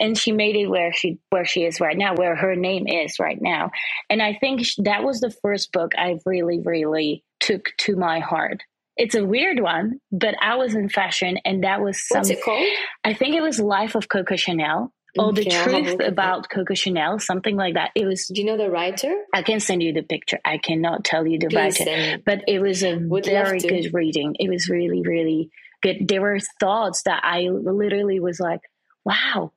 And 0.00 0.16
she 0.16 0.32
made 0.32 0.56
it 0.56 0.66
where 0.66 0.92
she 0.92 1.18
where 1.30 1.44
she 1.44 1.64
is 1.64 1.80
right 1.80 1.96
now 1.96 2.14
where 2.14 2.34
her 2.34 2.54
name 2.54 2.86
is 2.86 3.18
right 3.18 3.40
now 3.40 3.70
and 4.10 4.22
i 4.22 4.34
think 4.34 4.62
that 4.78 5.04
was 5.04 5.20
the 5.20 5.34
first 5.42 5.72
book 5.72 5.92
i 5.96 6.18
really 6.26 6.60
really 6.60 7.24
took 7.40 7.70
to 7.78 7.96
my 7.96 8.20
heart 8.20 8.62
it's 8.96 9.14
a 9.14 9.24
weird 9.24 9.60
one 9.60 10.00
but 10.10 10.34
i 10.40 10.56
was 10.56 10.74
in 10.74 10.88
fashion 10.88 11.38
and 11.44 11.64
that 11.64 11.80
was 11.80 12.06
some, 12.06 12.18
what's 12.18 12.30
it 12.30 12.42
called 12.42 12.66
i 13.04 13.12
think 13.12 13.34
it 13.34 13.42
was 13.42 13.58
life 13.58 13.94
of 13.94 14.08
coco 14.08 14.36
chanel 14.36 14.92
or 15.18 15.32
the 15.32 15.44
truth 15.44 16.00
about 16.00 16.48
Coco 16.48 16.74
Chanel, 16.74 17.18
something 17.18 17.56
like 17.56 17.74
that. 17.74 17.90
It 17.94 18.06
was. 18.06 18.26
Do 18.26 18.40
you 18.40 18.46
know 18.46 18.56
the 18.56 18.70
writer? 18.70 19.14
I 19.34 19.42
can 19.42 19.60
send 19.60 19.82
you 19.82 19.92
the 19.92 20.02
picture. 20.02 20.38
I 20.44 20.58
cannot 20.58 21.04
tell 21.04 21.26
you 21.26 21.38
the 21.38 21.48
Please 21.48 21.80
writer, 21.80 22.22
but 22.24 22.44
it 22.48 22.60
was 22.60 22.82
a 22.82 22.96
Would 22.96 23.26
very 23.26 23.60
good 23.60 23.92
reading. 23.92 24.36
It 24.38 24.48
was 24.48 24.68
really, 24.68 25.02
really 25.02 25.50
good. 25.82 26.08
There 26.08 26.22
were 26.22 26.38
thoughts 26.60 27.02
that 27.02 27.22
I 27.24 27.48
literally 27.50 28.20
was 28.20 28.40
like, 28.40 28.60
"Wow, 29.04 29.52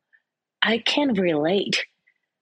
I 0.61 0.79
can 0.79 1.13
relate." 1.13 1.83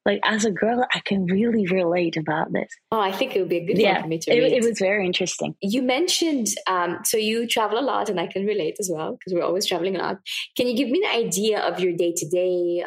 like 0.05 0.20
as 0.25 0.43
a 0.43 0.51
girl, 0.51 0.86
I 0.93 1.00
can 1.00 1.25
really 1.25 1.65
relate 1.67 2.17
about 2.17 2.51
this. 2.51 2.70
Oh, 2.91 3.00
I 3.00 3.12
think 3.12 3.36
it 3.36 3.39
would 3.39 3.50
be 3.50 3.58
a 3.58 3.65
good 3.65 3.77
yeah, 3.77 3.93
one 3.93 4.01
for 4.01 4.08
me 4.10 4.20
to 4.20 4.32
it, 4.32 4.39
read. 4.39 4.51
It 4.51 4.63
was 4.63 4.77
very 4.79 5.05
interesting. 5.05 5.55
You 5.62 5.82
mentioned, 5.82 6.48
um, 6.67 7.00
so 7.05 7.15
you 7.15 7.48
travel 7.48 7.79
a 7.79 7.82
lot, 7.82 8.10
and 8.10 8.20
I 8.20 8.27
can 8.27 8.46
relate 8.46 8.75
as 8.79 8.89
well 8.93 9.13
because 9.13 9.34
we're 9.34 9.46
always 9.46 9.65
traveling 9.65 9.96
a 9.96 10.00
lot. 10.00 10.17
Can 10.58 10.67
you 10.67 10.75
give 10.75 10.89
me 10.89 11.01
an 11.05 11.25
idea 11.25 11.60
of 11.60 11.79
your 11.79 11.93
day 11.96 12.13
to 12.17 12.27
day? 12.27 12.84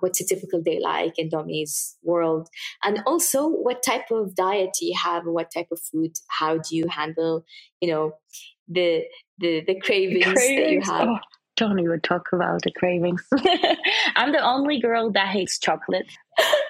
What's 0.00 0.20
a 0.20 0.26
typical 0.26 0.60
day 0.60 0.80
like 0.80 1.18
in 1.18 1.30
Domi's 1.30 1.96
world, 2.02 2.48
and 2.84 3.02
also 3.06 3.48
what 3.48 3.82
type 3.82 4.10
of 4.10 4.34
diet 4.34 4.70
do 4.78 4.84
you 4.84 4.94
have, 5.02 5.24
what 5.24 5.50
type 5.52 5.68
of 5.72 5.80
food? 5.80 6.12
How 6.28 6.58
do 6.58 6.76
you 6.76 6.88
handle, 6.88 7.44
you 7.80 7.90
know, 7.90 8.12
the 8.68 9.04
the 9.38 9.64
the 9.66 9.80
cravings, 9.80 10.24
cravings. 10.24 10.36
that 10.58 10.70
you 10.70 10.80
have? 10.82 11.08
Oh 11.08 11.18
don't 11.60 11.78
even 11.78 12.00
talk 12.00 12.28
about 12.32 12.62
the 12.62 12.72
cravings. 12.72 13.22
I'm 14.16 14.32
the 14.32 14.42
only 14.42 14.80
girl 14.80 15.12
that 15.12 15.28
hates 15.28 15.58
chocolate. 15.60 16.06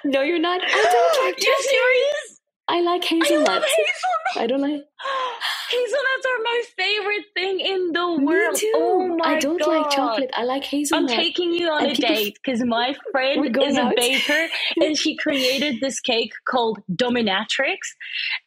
No, 0.03 0.21
you're 0.21 0.39
not. 0.39 0.61
I 0.63 0.67
don't 0.67 1.25
like 1.25 1.43
You're 1.43 1.55
serious? 1.61 2.39
I 2.67 2.81
like 2.81 3.03
hazelnuts. 3.03 3.49
I, 3.49 3.53
love 3.53 3.63
hazelnuts. 3.63 4.37
I 4.37 4.47
don't 4.47 4.61
like 4.61 4.71
hazelnuts 5.71 6.25
are 6.29 6.43
my 6.43 6.61
favorite 6.77 7.25
thing 7.35 7.59
in 7.61 7.91
the 7.93 8.07
world. 8.25 8.53
Me 8.53 8.59
too. 8.59 8.73
Oh 8.75 9.17
my 9.17 9.35
I 9.35 9.39
don't 9.39 9.59
God. 9.59 9.67
like 9.67 9.91
chocolate. 9.91 10.31
I 10.33 10.43
like 10.43 10.63
hazelnuts. 10.65 11.13
I'm 11.13 11.19
taking 11.19 11.53
you 11.53 11.69
on 11.69 11.85
and 11.85 11.93
a 11.93 11.95
date 12.01 12.37
because 12.43 12.63
my 12.63 12.95
friend 13.11 13.57
is 13.57 13.77
a 13.77 13.91
baker 13.95 14.47
and 14.81 14.97
she 14.97 15.15
created 15.15 15.81
this 15.81 15.99
cake 16.01 16.33
called 16.47 16.79
Dominatrix, 16.93 17.79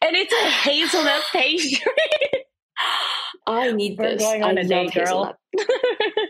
and 0.01 0.15
it's 0.15 0.33
a 0.33 0.49
hazelnut 0.49 1.23
pastry. 1.33 1.91
I 3.47 3.71
need 3.71 3.97
We're 3.97 4.11
this. 4.11 4.21
Going 4.21 4.43
on 4.43 4.57
I 4.57 4.61
a 4.61 4.63
date, 4.63 4.93
girl. 4.93 5.35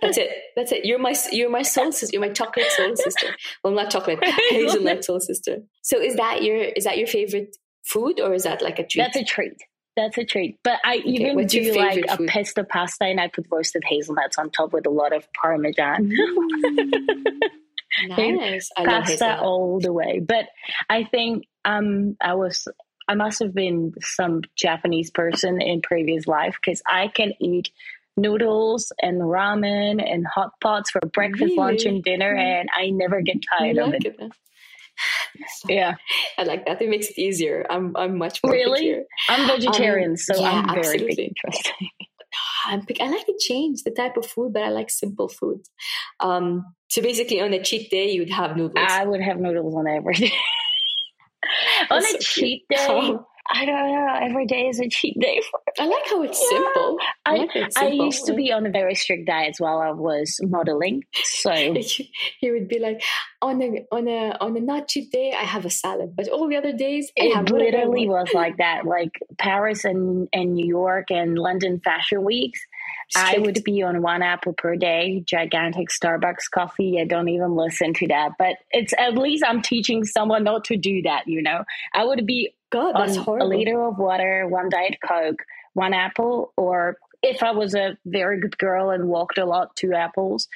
That's 0.02 0.18
it. 0.18 0.30
That's 0.56 0.72
it. 0.72 0.86
You're 0.86 1.00
my 1.00 1.16
you're 1.32 1.50
my 1.50 1.62
soul 1.62 1.92
sister. 1.92 2.14
You're 2.14 2.22
my 2.22 2.34
chocolate 2.34 2.68
soul 2.72 2.96
sister. 2.96 3.36
Well, 3.64 3.74
not 3.74 3.90
chocolate, 3.90 4.20
hazelnut 4.50 5.04
soul 5.04 5.20
sister. 5.20 5.60
So 5.82 6.00
is 6.00 6.16
that 6.16 6.44
your 6.44 6.58
is 6.58 6.84
that 6.84 6.98
your 6.98 7.08
favorite 7.08 7.56
food 7.84 8.20
or 8.20 8.34
is 8.34 8.44
that 8.44 8.62
like 8.62 8.80
a 8.80 8.86
treat? 8.86 9.04
That's 9.04 9.16
a 9.16 9.24
treat. 9.24 9.62
That's 9.96 10.18
a 10.18 10.26
treat. 10.26 10.60
But 10.64 10.80
I 10.84 10.98
okay, 10.98 11.08
even 11.08 11.48
do 11.48 11.74
like 11.78 12.06
food? 12.10 12.28
a 12.28 12.32
pesto 12.32 12.64
pasta 12.64 13.06
and 13.06 13.20
I 13.20 13.30
put 13.30 13.46
roasted 13.50 13.84
hazelnuts 13.86 14.38
on 14.38 14.50
top 14.52 14.74
with 14.74 14.86
a 14.86 14.90
lot 14.90 15.16
of 15.16 15.26
parmesan. 15.34 16.12
nice. 18.10 18.70
pasta 18.78 19.40
all 19.40 19.80
the 19.80 19.94
way. 19.94 20.20
But 20.20 20.48
I 20.90 21.06
think 21.06 21.46
um 21.64 22.18
I 22.22 22.34
was 22.34 22.68
I 23.08 23.16
must 23.16 23.40
have 23.40 23.54
been 23.54 23.94
some 24.02 24.42
Japanese 24.56 25.12
person 25.12 25.62
in 25.62 25.82
previous 25.82 26.28
life 26.28 26.58
because 26.64 26.82
I 26.88 27.08
can 27.08 27.34
eat 27.40 27.70
noodles 28.18 28.92
and 29.02 29.22
ramen 29.22 30.04
and 30.04 30.26
hot 30.26 30.52
pots 30.62 30.90
for 30.90 31.02
breakfast, 31.02 31.44
really? 31.44 31.58
lunch, 31.58 31.86
and 31.86 32.04
dinner, 32.04 32.34
and 32.34 32.70
I 32.76 32.90
never 32.90 33.22
get 33.22 33.38
tired 33.58 33.76
like 33.76 33.88
of 33.88 33.94
it. 33.94 34.06
it 34.06 34.32
yeah, 35.70 35.96
I 36.38 36.44
like 36.44 36.66
that. 36.66 36.82
It 36.82 36.90
makes 36.90 37.08
it 37.10 37.20
easier. 37.20 37.66
I'm 37.70 37.96
I'm 37.96 38.18
much 38.18 38.42
more 38.44 38.54
really. 38.54 39.04
I'm 39.30 39.48
vegetarian, 39.48 40.12
um, 40.12 40.18
so 40.18 40.40
yeah, 40.40 40.50
I'm 40.68 40.68
very 40.68 40.80
absolutely. 40.80 41.16
big 41.16 41.20
interesting. 41.30 41.90
I'm, 42.68 42.86
pick, 42.86 43.00
I 43.00 43.08
like 43.08 43.26
to 43.26 43.38
change 43.40 43.84
the 43.84 43.92
type 43.92 44.18
of 44.18 44.26
food, 44.26 44.54
but 44.54 44.64
I 44.64 44.70
like 44.70 44.90
simple 44.90 45.28
food. 45.30 45.62
Um, 46.20 46.66
so 46.90 47.02
basically, 47.02 47.42
on 47.42 47.54
a 47.54 47.64
cheat 47.64 47.90
day, 47.90 48.12
you 48.12 48.22
would 48.22 48.32
have 48.32 48.58
noodles. 48.58 48.86
I 48.90 49.06
would 49.06 49.22
have 49.22 49.40
noodles 49.40 49.76
on 49.76 49.88
every 49.88 50.16
day. 50.16 50.34
on 51.90 52.00
a 52.00 52.02
so 52.02 52.18
cheat 52.20 52.66
cute. 52.70 52.80
day. 52.80 52.88
Oh. 52.90 53.26
I 53.48 53.66
don't 53.66 53.92
know. 53.92 54.20
Every 54.22 54.48
day 54.48 54.68
is 54.70 54.80
a 54.80 54.90
cheat 54.90 55.20
day 55.20 55.40
for 55.52 55.60
me. 55.68 55.74
I 55.78 55.86
like 55.86 56.08
how 56.10 56.24
it's 56.24 56.42
yeah. 56.42 56.58
simple. 56.58 56.98
I, 57.26 57.32
I, 57.32 57.38
like 57.38 57.50
it's 57.54 57.76
simple. 57.80 58.02
I 58.02 58.06
used 58.06 58.26
to 58.26 58.34
be 58.34 58.52
on 58.52 58.66
a 58.66 58.72
very 58.72 58.96
strict 58.96 59.28
diet 59.28 59.56
while 59.60 59.78
I 59.78 59.92
was 59.92 60.40
modeling. 60.42 61.04
So 61.14 61.52
he 62.40 62.52
would 62.52 62.68
be 62.68 62.80
like, 62.80 63.04
on 63.44 63.62
a 63.62 63.86
on 63.92 64.08
a 64.08 64.36
on 64.42 64.58
a 64.58 64.60
not 64.60 64.88
cheat 64.88 65.12
day, 65.12 65.32
I 65.38 65.44
have 65.44 65.64
a 65.64 65.70
salad, 65.70 66.16
but 66.16 66.28
all 66.30 66.50
the 66.50 66.56
other 66.56 66.74
days, 66.74 67.12
I 67.20 67.26
it 67.26 67.52
literally 67.52 68.10
was 68.10 68.30
like 68.34 68.58
that. 68.58 68.86
Like 68.86 69.12
Paris 69.38 69.86
and 69.86 70.28
and 70.34 70.56
New 70.56 70.66
York 70.66 71.12
and 71.12 71.38
London 71.38 71.80
fashion 71.84 72.24
weeks. 72.24 72.60
I 73.16 73.38
would 73.38 73.64
be 73.64 73.84
on 73.84 74.02
one 74.02 74.22
apple 74.22 74.54
per 74.54 74.76
day, 74.76 75.24
gigantic 75.26 75.90
Starbucks 75.90 76.50
coffee. 76.54 77.00
I 77.00 77.06
don't 77.06 77.30
even 77.30 77.56
listen 77.56 77.94
to 77.96 78.08
that, 78.08 78.32
but 78.40 78.58
it's 78.72 78.94
at 78.98 79.18
least 79.18 79.44
I'm 79.48 79.62
teaching 79.62 80.06
someone 80.06 80.44
not 80.44 80.66
to 80.66 80.78
do 80.78 81.02
that. 81.04 81.28
You 81.28 81.42
know, 81.42 81.64
I 81.94 82.04
would 82.04 82.26
be 82.26 82.54
God, 82.72 82.94
that's 82.96 83.16
horrible. 83.16 83.48
A 83.48 83.50
liter 83.50 83.82
of 83.82 83.98
water, 83.98 84.48
one 84.48 84.70
diet 84.70 84.98
coke, 85.06 85.44
one 85.74 85.94
apple, 85.94 86.54
or 86.58 86.98
if 87.22 87.44
I 87.44 87.52
was 87.52 87.76
a 87.76 87.98
very 88.06 88.40
good 88.40 88.58
girl 88.58 88.90
and 88.90 89.08
walked 89.08 89.38
a 89.38 89.46
lot, 89.46 89.76
two 89.76 89.94
apples, 89.94 90.48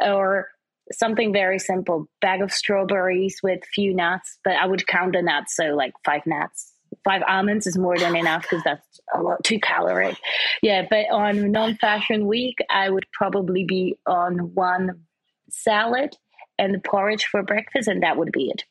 or 0.00 0.48
something 0.92 1.32
very 1.32 1.58
simple, 1.58 2.08
bag 2.20 2.42
of 2.42 2.52
strawberries 2.52 3.40
with 3.42 3.60
few 3.74 3.94
nuts, 3.94 4.38
but 4.44 4.54
I 4.54 4.66
would 4.66 4.86
count 4.86 5.12
the 5.12 5.22
nuts, 5.22 5.56
so 5.56 5.74
like 5.74 5.92
five 6.04 6.22
nuts. 6.26 6.71
Five 7.04 7.22
almonds 7.26 7.66
is 7.66 7.76
more 7.76 7.98
than 7.98 8.14
enough 8.14 8.42
because 8.42 8.62
that's 8.64 9.00
a 9.14 9.20
lot 9.20 9.42
too 9.42 9.58
caloric. 9.58 10.16
Yeah, 10.62 10.86
but 10.88 11.06
on 11.10 11.50
non-fashion 11.50 12.26
week, 12.26 12.58
I 12.70 12.88
would 12.88 13.06
probably 13.12 13.64
be 13.64 13.96
on 14.06 14.54
one 14.54 15.02
salad 15.50 16.16
and 16.58 16.82
porridge 16.84 17.24
for 17.24 17.42
breakfast, 17.42 17.88
and 17.88 18.02
that 18.02 18.16
would 18.16 18.30
be 18.32 18.50
it. 18.50 18.64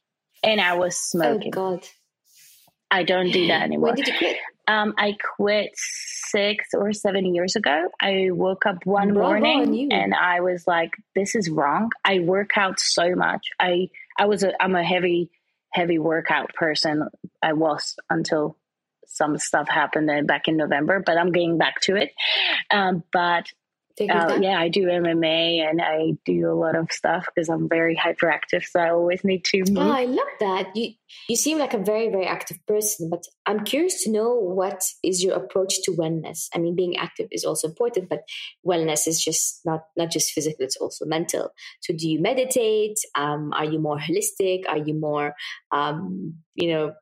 And 0.43 0.61
I 0.61 0.75
was 0.75 0.95
oh, 0.95 1.19
smoking. 1.19 1.53
Oh 1.55 1.75
God! 1.75 1.87
I 2.89 3.03
don't 3.03 3.31
do 3.31 3.47
that 3.47 3.63
anymore. 3.63 3.89
When 3.89 3.95
did 3.95 4.07
you 4.07 4.17
quit? 4.17 4.37
Um, 4.67 4.93
I 4.97 5.17
quit 5.37 5.71
six 5.75 6.69
or 6.73 6.93
seven 6.93 7.33
years 7.33 7.55
ago. 7.55 7.89
I 7.99 8.29
woke 8.31 8.65
up 8.65 8.85
one 8.85 9.13
morning 9.13 9.91
and 9.91 10.13
I 10.13 10.41
was 10.41 10.65
like, 10.67 10.91
"This 11.15 11.35
is 11.35 11.49
wrong." 11.49 11.89
I 12.05 12.19
work 12.19 12.51
out 12.57 12.79
so 12.79 13.15
much. 13.15 13.47
I 13.59 13.89
I 14.17 14.25
was 14.25 14.43
a 14.43 14.53
I'm 14.61 14.75
a 14.75 14.83
heavy 14.83 15.29
heavy 15.71 15.99
workout 15.99 16.53
person. 16.53 17.07
I 17.41 17.53
was 17.53 17.95
until 18.09 18.57
some 19.07 19.37
stuff 19.37 19.67
happened 19.67 20.27
back 20.27 20.47
in 20.47 20.57
November, 20.57 21.01
but 21.05 21.17
I'm 21.17 21.31
getting 21.31 21.57
back 21.57 21.81
to 21.81 21.95
it. 21.95 22.11
Um, 22.71 23.03
but 23.11 23.45
uh, 23.99 24.39
yeah, 24.41 24.59
I 24.59 24.69
do 24.69 24.85
MMA 24.85 25.69
and 25.69 25.81
I 25.81 26.13
do 26.25 26.49
a 26.49 26.55
lot 26.55 26.75
of 26.75 26.91
stuff 26.91 27.27
because 27.33 27.49
I'm 27.49 27.67
very 27.67 27.95
hyperactive. 27.95 28.63
So 28.63 28.79
I 28.79 28.91
always 28.91 29.23
need 29.23 29.43
to 29.45 29.59
move. 29.69 29.77
Oh, 29.77 29.91
I 29.91 30.05
love 30.05 30.27
that. 30.39 30.75
You 30.75 30.91
you 31.27 31.35
seem 31.35 31.57
like 31.57 31.73
a 31.73 31.77
very 31.77 32.09
very 32.09 32.25
active 32.25 32.57
person, 32.67 33.09
but 33.09 33.23
I'm 33.45 33.63
curious 33.63 34.03
to 34.03 34.11
know 34.11 34.33
what 34.33 34.81
is 35.03 35.23
your 35.23 35.35
approach 35.35 35.81
to 35.83 35.91
wellness. 35.91 36.47
I 36.55 36.59
mean, 36.59 36.75
being 36.75 36.97
active 36.97 37.27
is 37.31 37.43
also 37.43 37.67
important, 37.67 38.09
but 38.09 38.21
wellness 38.65 39.07
is 39.07 39.21
just 39.21 39.61
not 39.65 39.81
not 39.97 40.09
just 40.09 40.31
physical; 40.31 40.63
it's 40.65 40.77
also 40.77 41.05
mental. 41.05 41.49
So, 41.81 41.93
do 41.93 42.09
you 42.09 42.21
meditate? 42.21 42.97
Um, 43.15 43.51
are 43.53 43.65
you 43.65 43.79
more 43.79 43.99
holistic? 43.99 44.61
Are 44.69 44.77
you 44.77 44.93
more 44.93 45.33
um, 45.71 46.35
you 46.55 46.73
know 46.73 46.93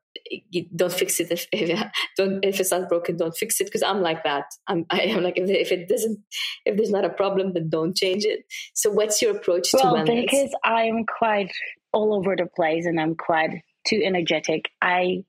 don't 0.76 0.92
fix 0.92 1.20
it 1.20 1.30
if, 1.30 1.46
if 1.52 1.82
don't 2.16 2.44
if 2.44 2.60
it's 2.60 2.70
not 2.70 2.88
broken 2.88 3.16
don't 3.16 3.36
fix 3.36 3.60
it 3.60 3.64
because 3.64 3.82
i'm 3.82 4.00
like 4.00 4.22
that. 4.24 4.44
I'm 4.66 4.86
i 4.90 5.00
am 5.00 5.22
like 5.22 5.38
if, 5.38 5.48
if 5.48 5.72
it 5.72 5.88
doesn't 5.88 6.18
if 6.64 6.76
there's 6.76 6.90
not 6.90 7.04
a 7.04 7.10
problem 7.10 7.52
then 7.52 7.68
don't 7.68 7.96
change 7.96 8.24
it. 8.24 8.44
So 8.74 8.90
what's 8.90 9.20
your 9.20 9.36
approach 9.36 9.68
well, 9.72 9.96
to 9.96 10.02
wellness 10.02 10.22
because 10.22 10.54
i'm 10.64 11.04
quite 11.04 11.52
all 11.92 12.14
over 12.14 12.36
the 12.36 12.46
place 12.46 12.86
and 12.86 13.00
i'm 13.00 13.14
quite 13.14 13.62
too 13.86 14.00
energetic 14.04 14.70
i 14.80 15.24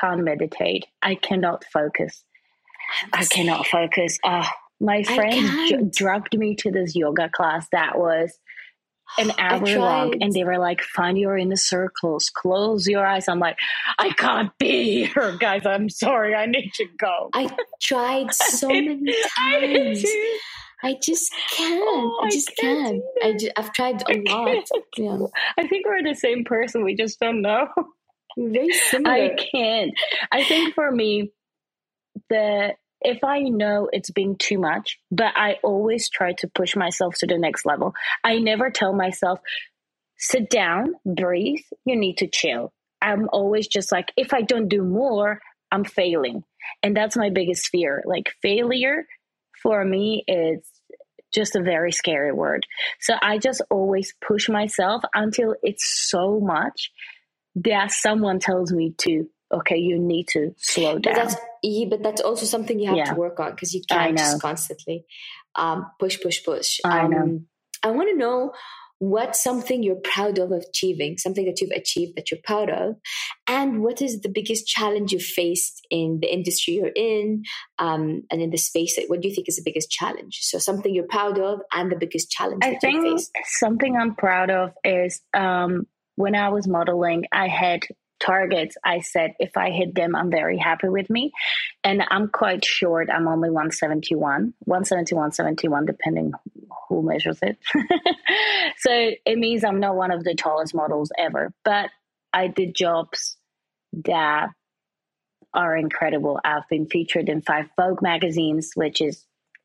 can't 0.00 0.24
meditate. 0.24 0.86
I 1.02 1.14
cannot 1.14 1.64
focus. 1.72 2.24
I 3.12 3.24
cannot 3.24 3.66
focus. 3.66 4.18
Oh 4.24 4.46
my 4.80 5.02
friend 5.02 5.92
drugged 5.92 6.36
me 6.36 6.54
to 6.56 6.70
this 6.70 6.94
yoga 6.94 7.30
class 7.34 7.66
that 7.72 7.98
was 7.98 8.38
an 9.18 9.32
hour 9.38 9.66
long 9.78 10.14
and 10.20 10.32
they 10.32 10.44
were 10.44 10.58
like 10.58 10.82
find 10.82 11.18
your 11.18 11.36
inner 11.36 11.56
circles 11.56 12.30
close 12.30 12.86
your 12.86 13.06
eyes 13.06 13.28
i'm 13.28 13.38
like 13.38 13.58
i 13.98 14.10
can't 14.10 14.56
be 14.58 15.04
here 15.04 15.36
guys 15.38 15.64
i'm 15.64 15.88
sorry 15.88 16.34
i 16.34 16.46
need 16.46 16.72
to 16.74 16.86
go 16.98 17.30
i 17.32 17.48
tried 17.80 18.32
so 18.34 18.68
many 18.68 19.14
times 19.38 20.04
I 20.82 20.94
just 21.02 21.32
can't. 21.50 21.82
Oh, 21.82 22.20
I 22.22 22.28
just 22.28 22.50
I 22.50 22.54
can't. 22.60 23.02
I 23.24 23.32
just, 23.32 23.52
I've 23.56 23.72
tried 23.72 24.02
a 24.08 24.30
lot. 24.30 24.68
Yeah. 24.98 25.18
I 25.58 25.66
think 25.66 25.86
we're 25.86 26.02
the 26.02 26.14
same 26.14 26.44
person. 26.44 26.84
We 26.84 26.94
just 26.94 27.18
don't 27.18 27.40
know. 27.40 27.68
Very 28.36 28.70
similar. 28.72 29.14
I 29.14 29.34
can't. 29.36 29.92
I 30.30 30.44
think 30.44 30.74
for 30.74 30.90
me, 30.90 31.32
the 32.28 32.74
if 33.00 33.22
I 33.22 33.40
know 33.40 33.88
it's 33.92 34.10
being 34.10 34.36
too 34.36 34.58
much, 34.58 34.98
but 35.10 35.32
I 35.36 35.56
always 35.62 36.08
try 36.08 36.32
to 36.34 36.48
push 36.48 36.74
myself 36.76 37.14
to 37.18 37.26
the 37.26 37.38
next 37.38 37.66
level. 37.66 37.94
I 38.24 38.38
never 38.38 38.70
tell 38.70 38.92
myself, 38.92 39.40
sit 40.18 40.50
down, 40.50 40.94
breathe. 41.04 41.60
You 41.84 41.96
need 41.96 42.18
to 42.18 42.26
chill. 42.26 42.72
I'm 43.02 43.28
always 43.32 43.68
just 43.68 43.92
like, 43.92 44.10
if 44.16 44.32
I 44.32 44.42
don't 44.42 44.68
do 44.68 44.82
more, 44.82 45.40
I'm 45.70 45.84
failing. 45.84 46.42
And 46.82 46.96
that's 46.96 47.16
my 47.16 47.30
biggest 47.30 47.68
fear. 47.68 48.02
Like, 48.06 48.32
failure 48.42 49.06
for 49.62 49.84
me 49.84 50.24
is 50.26 50.66
just 51.34 51.56
a 51.56 51.62
very 51.62 51.92
scary 51.92 52.32
word. 52.32 52.66
So 53.00 53.14
I 53.20 53.38
just 53.38 53.60
always 53.70 54.14
push 54.26 54.48
myself 54.48 55.02
until 55.14 55.54
it's 55.62 56.08
so 56.08 56.40
much 56.40 56.90
that 57.56 57.90
someone 57.90 58.38
tells 58.38 58.72
me 58.72 58.94
to, 58.98 59.28
okay, 59.52 59.76
you 59.76 59.98
need 59.98 60.28
to 60.28 60.54
slow 60.58 60.98
down. 60.98 61.14
But 61.14 61.14
that's, 61.14 61.36
yeah, 61.62 61.86
but 61.88 62.02
that's 62.02 62.20
also 62.20 62.46
something 62.46 62.78
you 62.78 62.88
have 62.88 62.96
yeah. 62.96 63.04
to 63.04 63.14
work 63.14 63.40
on 63.40 63.52
because 63.52 63.74
you 63.74 63.82
can't 63.88 64.16
just 64.16 64.40
constantly 64.40 65.04
um, 65.54 65.90
push, 65.98 66.20
push, 66.20 66.44
push. 66.44 66.80
I 66.84 67.00
um, 67.00 67.10
know. 67.10 67.40
I 67.82 67.90
want 67.90 68.10
to 68.10 68.16
know 68.16 68.52
what's 68.98 69.42
something 69.42 69.82
you're 69.82 69.96
proud 69.96 70.38
of 70.38 70.50
achieving, 70.50 71.18
something 71.18 71.44
that 71.44 71.60
you've 71.60 71.70
achieved 71.70 72.16
that 72.16 72.30
you're 72.30 72.40
proud 72.42 72.70
of, 72.70 72.96
and 73.46 73.82
what 73.82 74.00
is 74.00 74.20
the 74.20 74.28
biggest 74.28 74.66
challenge 74.66 75.12
you've 75.12 75.22
faced 75.22 75.86
in 75.90 76.18
the 76.20 76.32
industry 76.32 76.74
you're 76.74 76.92
in, 76.96 77.44
um, 77.78 78.22
and 78.30 78.40
in 78.40 78.50
the 78.50 78.56
space. 78.56 78.98
What 79.06 79.20
do 79.20 79.28
you 79.28 79.34
think 79.34 79.48
is 79.48 79.56
the 79.56 79.62
biggest 79.64 79.90
challenge? 79.90 80.38
So 80.42 80.58
something 80.58 80.94
you're 80.94 81.04
proud 81.08 81.38
of, 81.38 81.60
and 81.72 81.92
the 81.92 81.96
biggest 81.96 82.30
challenge. 82.30 82.62
I 82.64 82.76
think 82.76 83.20
something 83.44 83.96
I'm 83.96 84.14
proud 84.14 84.50
of 84.50 84.72
is 84.82 85.20
um, 85.34 85.86
when 86.16 86.34
I 86.34 86.48
was 86.48 86.66
modeling, 86.66 87.26
I 87.30 87.48
had 87.48 87.82
targets 88.18 88.76
i 88.84 89.00
said 89.00 89.32
if 89.38 89.56
i 89.56 89.70
hit 89.70 89.94
them 89.94 90.16
i'm 90.16 90.30
very 90.30 90.58
happy 90.58 90.88
with 90.88 91.08
me. 91.10 91.32
And 91.84 92.02
i'm 92.10 92.28
quite 92.28 92.64
short. 92.64 93.08
I'm 93.10 93.28
only 93.28 93.50
171 93.50 94.54
171 94.60 95.32
71 95.32 95.86
depending 95.86 96.32
who 96.88 97.02
measures 97.02 97.38
it. 97.42 97.58
So 98.78 98.90
it 98.90 99.38
means 99.38 99.64
i'm 99.64 99.80
not 99.80 99.96
one 99.96 100.10
of 100.10 100.24
the 100.24 100.34
tallest 100.34 100.74
models 100.74 101.10
ever. 101.18 101.52
But 101.64 101.90
i 102.32 102.48
did 102.48 102.74
jobs 102.74 103.36
that 104.04 104.48
are 105.54 105.76
incredible. 105.76 106.38
I've 106.44 106.68
been 106.68 106.86
featured 106.86 107.28
in 107.28 107.40
five 107.42 107.66
vogue 107.78 108.02
magazines 108.02 108.72
which 108.74 109.00
is 109.00 109.24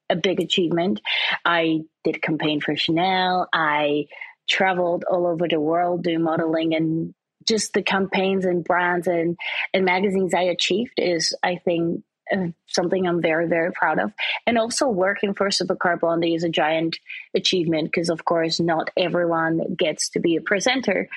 a 0.09 0.15
big 0.15 0.39
achievement. 0.39 1.01
I 1.45 1.81
did 2.03 2.21
campaign 2.21 2.59
for 2.61 2.75
chanel. 2.75 3.47
I 3.53 4.05
traveled 4.49 5.05
all 5.09 5.25
over 5.25 5.47
the 5.47 5.59
world 5.59 6.03
doing 6.03 6.23
modeling 6.23 6.75
and 6.75 7.13
just 7.47 7.73
the 7.73 7.81
campaigns 7.81 8.45
and 8.45 8.63
brands 8.63 9.07
and, 9.07 9.37
and 9.73 9.85
magazines 9.85 10.33
I 10.33 10.43
achieved 10.43 10.93
is, 10.97 11.35
I 11.43 11.57
think, 11.57 12.03
uh, 12.31 12.47
something 12.67 13.05
I'm 13.05 13.21
very, 13.21 13.47
very 13.47 13.71
proud 13.71 13.99
of. 13.99 14.13
And 14.47 14.57
also 14.57 14.87
working 14.87 15.33
for 15.33 15.47
Supercar 15.49 15.99
Blondie 15.99 16.35
is 16.35 16.43
a 16.43 16.49
giant 16.49 16.97
achievement 17.35 17.91
because, 17.91 18.09
of 18.09 18.23
course, 18.23 18.59
not 18.59 18.89
everyone 18.95 19.75
gets 19.77 20.09
to 20.11 20.19
be 20.19 20.35
a 20.35 20.41
presenter 20.41 21.09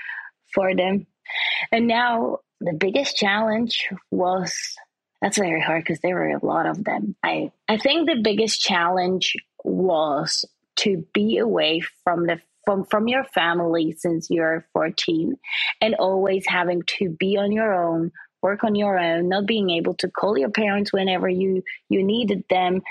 for 0.55 0.75
them. 0.75 1.07
And 1.71 1.87
now 1.87 2.39
the 2.61 2.73
biggest 2.73 3.17
challenge 3.17 3.89
was 4.11 4.55
that's 5.25 5.39
very 5.39 5.61
hard 5.61 5.83
because 5.83 6.01
there 6.01 6.17
were 6.17 6.37
a 6.37 6.45
lot 6.45 6.67
of 6.67 6.85
them. 6.85 7.17
I, 7.23 7.51
I 7.67 7.79
think 7.79 8.07
the 8.07 8.21
biggest 8.23 8.61
challenge 8.61 9.37
was 9.65 10.45
to 10.77 11.07
be 11.15 11.39
away 11.39 11.81
from 12.05 12.27
the 12.27 12.41
from 12.65 12.85
from 12.85 13.09
your 13.09 13.25
family 13.25 13.95
since 13.99 14.29
you're 14.31 14.67
14 14.73 15.37
and 15.81 15.95
always 15.97 16.45
having 16.47 16.83
to 16.99 17.11
be 17.11 17.37
on 17.37 17.53
your 17.53 17.75
own 17.75 18.13
work 18.43 18.65
on 18.65 18.75
your 18.75 18.99
own 18.99 19.29
not 19.29 19.47
being 19.47 19.71
able 19.71 19.95
to 19.95 20.09
call 20.09 20.37
your 20.37 20.51
parents 20.51 20.93
whenever 20.93 21.29
you 21.29 21.63
you 21.89 22.03
needed 22.03 22.45
them 22.51 22.83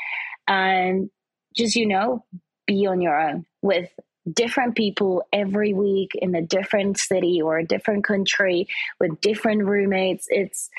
and 0.47 1.09
just 1.55 1.75
you 1.75 1.87
know 1.87 2.25
be 2.65 2.85
on 2.87 3.01
your 3.01 3.19
own 3.19 3.45
with 3.61 3.89
different 4.31 4.75
people 4.75 5.23
every 5.33 5.73
week 5.73 6.11
in 6.15 6.33
a 6.35 6.41
different 6.41 6.97
city 6.97 7.41
or 7.41 7.57
a 7.57 7.65
different 7.65 8.03
country 8.03 8.67
with 8.99 9.19
different 9.21 9.65
roommates. 9.65 10.25
It's 10.29 10.69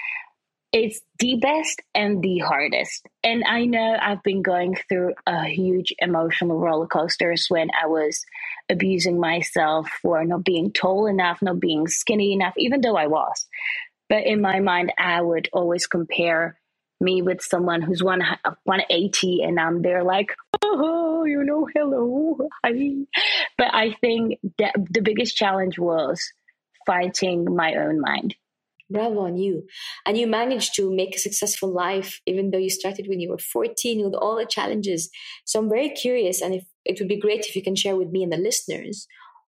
it's 0.75 1.01
the 1.21 1.37
best 1.37 1.81
and 1.95 2.21
the 2.21 2.39
hardest. 2.39 3.07
And 3.23 3.45
I 3.45 3.65
know 3.65 3.97
I've 4.03 4.25
been 4.25 4.43
going 4.43 4.77
through 4.89 5.15
a 5.25 5.45
huge 5.45 5.95
emotional 6.01 6.59
roller 6.59 6.89
coasters 6.89 7.47
when 7.49 7.69
I 7.81 7.87
was 7.87 8.25
abusing 8.69 9.21
myself 9.21 9.89
for 10.03 10.25
not 10.25 10.43
being 10.43 10.73
tall 10.73 11.07
enough, 11.07 11.41
not 11.41 11.61
being 11.61 11.87
skinny 11.87 12.33
enough, 12.33 12.55
even 12.59 12.81
though 12.81 12.97
I 12.97 13.07
was. 13.07 13.47
But 14.09 14.27
in 14.27 14.41
my 14.41 14.59
mind, 14.59 14.93
I 14.99 15.23
would 15.23 15.49
always 15.53 15.87
compare 15.87 16.59
me 17.01 17.23
with 17.23 17.41
someone 17.41 17.81
who's 17.81 18.03
one 18.03 18.23
180 18.65 19.43
and 19.45 19.61
I'm 19.61 19.81
there 19.81 20.03
like, 20.03 20.35
oh, 20.65 21.25
you 21.25 21.45
know, 21.45 21.69
hello, 21.73 22.49
hi. 22.65 22.73
But 23.57 23.69
I 23.73 23.95
think 24.01 24.41
that 24.59 24.75
the 24.91 25.03
biggest 25.03 25.37
challenge 25.37 25.79
was 25.79 26.21
fighting 26.85 27.55
my 27.55 27.77
own 27.77 28.01
mind 28.01 28.35
Bravo 28.91 29.21
on 29.21 29.37
you. 29.37 29.67
And 30.07 30.17
you 30.19 30.27
managed 30.27 30.75
to 30.77 30.95
make 30.95 31.17
a 31.17 31.19
successful 31.19 31.73
life, 31.73 32.21
even 32.27 32.51
though 32.51 32.59
you 32.59 32.71
started 32.71 33.07
when 33.09 33.21
you 33.21 33.31
were 33.31 33.39
14 33.39 34.05
with 34.05 34.15
all 34.15 34.37
the 34.37 34.47
challenges. 34.47 35.11
So 35.45 35.59
I'm 35.59 35.69
very 35.69 35.91
curious, 35.91 36.43
and 36.43 36.55
if, 36.55 36.65
it 36.85 36.99
would 36.99 37.09
be 37.09 37.21
great 37.21 37.47
if 37.47 37.57
you 37.57 37.63
can 37.63 37.77
share 37.77 37.97
with 37.97 38.11
me 38.11 38.23
and 38.23 38.33
the 38.33 38.37
listeners. 38.37 39.07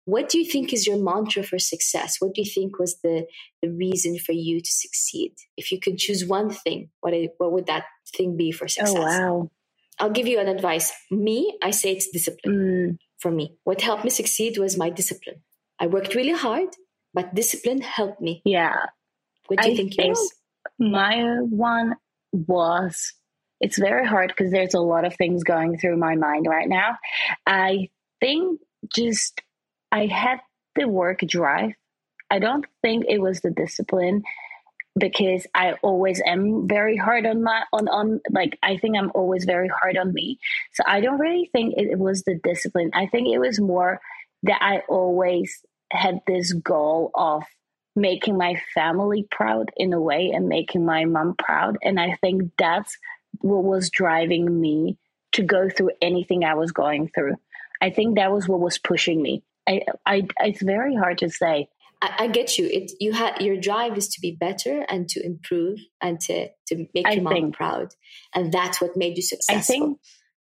What 0.04 0.28
do 0.28 0.38
you 0.38 0.44
think 0.44 0.72
is 0.72 0.86
your 0.86 1.02
mantra 1.02 1.44
for 1.44 1.58
success? 1.58 2.16
What 2.18 2.34
do 2.34 2.42
you 2.42 2.50
think 2.50 2.78
was 2.78 2.98
the, 3.02 3.26
the 3.62 3.70
reason 3.70 4.18
for 4.18 4.32
you 4.32 4.60
to 4.60 4.70
succeed? 4.70 5.32
If 5.56 5.70
you 5.70 5.78
could 5.78 5.98
choose 5.98 6.26
one 6.26 6.50
thing, 6.50 6.90
what, 7.00 7.14
what 7.38 7.52
would 7.52 7.66
that 7.66 7.84
thing 8.16 8.36
be 8.36 8.50
for 8.50 8.64
oh, 8.64 8.68
success? 8.68 8.96
Oh, 8.96 9.00
wow. 9.00 9.50
I'll 9.98 10.10
give 10.10 10.26
you 10.26 10.40
an 10.40 10.48
advice. 10.48 10.92
Me, 11.10 11.56
I 11.62 11.70
say 11.70 11.92
it's 11.92 12.10
discipline 12.10 12.54
mm. 12.54 12.98
for 13.20 13.30
me. 13.30 13.56
What 13.62 13.82
helped 13.82 14.02
me 14.02 14.10
succeed 14.10 14.58
was 14.58 14.76
my 14.76 14.90
discipline. 14.90 15.42
I 15.78 15.86
worked 15.86 16.16
really 16.16 16.32
hard, 16.32 16.70
but 17.14 17.34
discipline 17.34 17.82
helped 17.82 18.20
me. 18.20 18.42
Yeah. 18.44 18.86
What 19.46 19.60
do 19.60 19.68
you 19.68 19.74
I 19.74 19.76
think, 19.76 19.94
think 19.94 20.08
yours? 20.08 20.32
My 20.78 21.38
one 21.40 21.96
was 22.32 23.12
it's 23.60 23.78
very 23.78 24.06
hard 24.06 24.28
because 24.28 24.50
there's 24.50 24.74
a 24.74 24.80
lot 24.80 25.04
of 25.04 25.14
things 25.14 25.44
going 25.44 25.78
through 25.78 25.96
my 25.96 26.16
mind 26.16 26.46
right 26.48 26.68
now. 26.68 26.96
I 27.46 27.90
think 28.20 28.60
just 28.92 29.40
I 29.92 30.06
had 30.06 30.40
the 30.74 30.88
work 30.88 31.20
drive. 31.20 31.72
I 32.28 32.40
don't 32.40 32.66
think 32.82 33.04
it 33.08 33.20
was 33.20 33.40
the 33.40 33.50
discipline 33.50 34.22
because 34.98 35.46
I 35.54 35.74
always 35.82 36.20
am 36.24 36.66
very 36.68 36.96
hard 36.96 37.24
on 37.24 37.42
my 37.42 37.62
on 37.72 37.88
on 37.88 38.20
like 38.30 38.58
I 38.62 38.78
think 38.78 38.96
I'm 38.96 39.12
always 39.14 39.44
very 39.44 39.68
hard 39.68 39.96
on 39.96 40.12
me. 40.12 40.38
So 40.72 40.82
I 40.86 41.00
don't 41.00 41.20
really 41.20 41.48
think 41.52 41.74
it, 41.76 41.88
it 41.92 41.98
was 41.98 42.22
the 42.22 42.38
discipline. 42.42 42.90
I 42.94 43.06
think 43.06 43.28
it 43.28 43.38
was 43.38 43.60
more 43.60 44.00
that 44.42 44.58
I 44.60 44.82
always 44.88 45.60
had 45.90 46.20
this 46.26 46.52
goal 46.52 47.10
of 47.14 47.44
making 47.94 48.38
my 48.38 48.60
family 48.74 49.26
proud 49.30 49.70
in 49.76 49.92
a 49.92 50.00
way 50.00 50.30
and 50.34 50.48
making 50.48 50.84
my 50.84 51.04
mom 51.04 51.34
proud. 51.36 51.76
And 51.82 52.00
I 52.00 52.16
think 52.20 52.52
that's 52.58 52.96
what 53.40 53.64
was 53.64 53.90
driving 53.90 54.60
me 54.60 54.98
to 55.32 55.42
go 55.42 55.68
through 55.68 55.90
anything 56.00 56.44
I 56.44 56.54
was 56.54 56.72
going 56.72 57.10
through. 57.14 57.36
I 57.80 57.90
think 57.90 58.16
that 58.16 58.32
was 58.32 58.48
what 58.48 58.60
was 58.60 58.78
pushing 58.78 59.20
me. 59.20 59.42
I, 59.68 59.82
I 60.06 60.26
it's 60.40 60.62
very 60.62 60.94
hard 60.94 61.18
to 61.18 61.30
say. 61.30 61.68
I, 62.00 62.14
I 62.20 62.26
get 62.28 62.58
you. 62.58 62.66
It 62.66 62.92
you 63.00 63.12
had 63.12 63.40
your 63.40 63.56
drive 63.56 63.96
is 63.96 64.08
to 64.08 64.20
be 64.20 64.32
better 64.32 64.84
and 64.88 65.08
to 65.10 65.24
improve 65.24 65.78
and 66.00 66.20
to 66.20 66.48
to 66.68 66.86
make 66.94 67.08
your 67.08 67.22
mom 67.22 67.32
think, 67.32 67.56
proud, 67.56 67.88
and 68.34 68.52
that's 68.52 68.80
what 68.80 68.96
made 68.96 69.16
you 69.16 69.22
successful. 69.22 69.56
I 69.56 69.78
think 69.78 69.98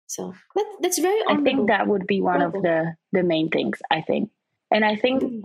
so. 0.07 0.33
That, 0.55 0.77
that's 0.81 0.99
very. 0.99 1.19
Honorable. 1.27 1.41
I 1.41 1.43
think 1.43 1.67
that 1.69 1.87
would 1.87 2.07
be 2.07 2.21
one 2.21 2.41
of 2.41 2.53
the 2.53 2.95
the 3.11 3.23
main 3.23 3.49
things. 3.49 3.79
I 3.89 4.01
think, 4.01 4.31
and 4.71 4.83
I 4.83 4.95
think 4.95 5.23
mm 5.23 5.41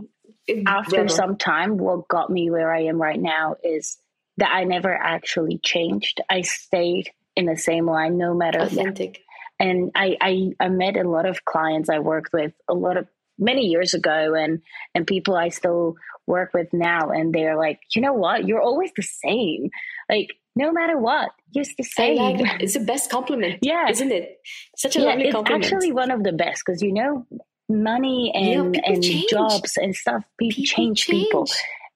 after 0.67 1.09
some 1.09 1.37
time, 1.37 1.77
what 1.77 2.09
got 2.09 2.31
me 2.31 2.51
where 2.51 2.73
I 2.73 2.85
am 2.85 3.01
right 3.01 3.21
now 3.21 3.57
is 3.63 3.99
that 4.37 4.53
I 4.53 4.65
never 4.65 4.93
actually 4.95 5.59
changed. 5.59 6.21
I 6.29 6.43
stayed 6.43 7.11
in 7.37 7.47
the 7.47 7.57
same 7.57 7.87
line 7.87 8.19
no 8.19 8.35
matter 8.35 8.61
authentic. 8.61 9.21
And 9.59 9.91
I, 9.95 10.17
I, 10.21 10.51
I 10.59 10.69
met 10.69 10.97
a 10.97 11.09
lot 11.09 11.27
of 11.27 11.45
clients 11.45 11.91
I 11.91 11.99
worked 11.99 12.33
with 12.33 12.53
a 12.69 12.75
lot 12.75 12.97
of 12.97 13.07
many 13.39 13.67
years 13.67 13.95
ago 13.95 14.35
and 14.35 14.61
and 14.95 15.07
people 15.07 15.35
I 15.35 15.49
still 15.49 15.97
work 16.27 16.51
with 16.55 16.69
now 16.73 17.11
and 17.11 17.35
they're 17.35 17.57
like, 17.57 17.81
you 17.95 18.03
know 18.03 18.13
what, 18.13 18.47
you're 18.47 18.63
always 18.63 18.91
the 18.97 19.03
same. 19.03 19.71
Like 20.09 20.29
no 20.55 20.73
matter 20.73 20.99
what, 20.99 21.31
you're 21.53 21.65
the 21.77 21.85
same. 21.85 22.19
Like 22.41 22.63
it's 22.63 22.75
the 22.75 22.81
best 22.81 23.11
compliment. 23.11 23.59
Yeah. 23.63 23.89
Isn't 23.89 24.13
it? 24.13 24.39
Such 24.77 24.97
a 24.97 25.01
yeah, 25.01 25.07
lovely 25.07 25.25
it's 25.25 25.35
compliment. 25.35 25.65
actually 25.65 25.93
one 25.93 26.11
of 26.11 26.23
the 26.23 26.33
best 26.33 26.63
because 26.65 26.83
you 26.83 26.93
know 26.93 27.27
money 27.71 28.33
and 28.35 28.75
yeah, 28.75 28.81
and 28.87 29.03
change. 29.03 29.31
jobs 29.31 29.77
and 29.77 29.95
stuff 29.95 30.25
people, 30.39 30.57
people 30.57 30.65
change, 30.65 31.07
change, 31.07 31.07
people 31.07 31.47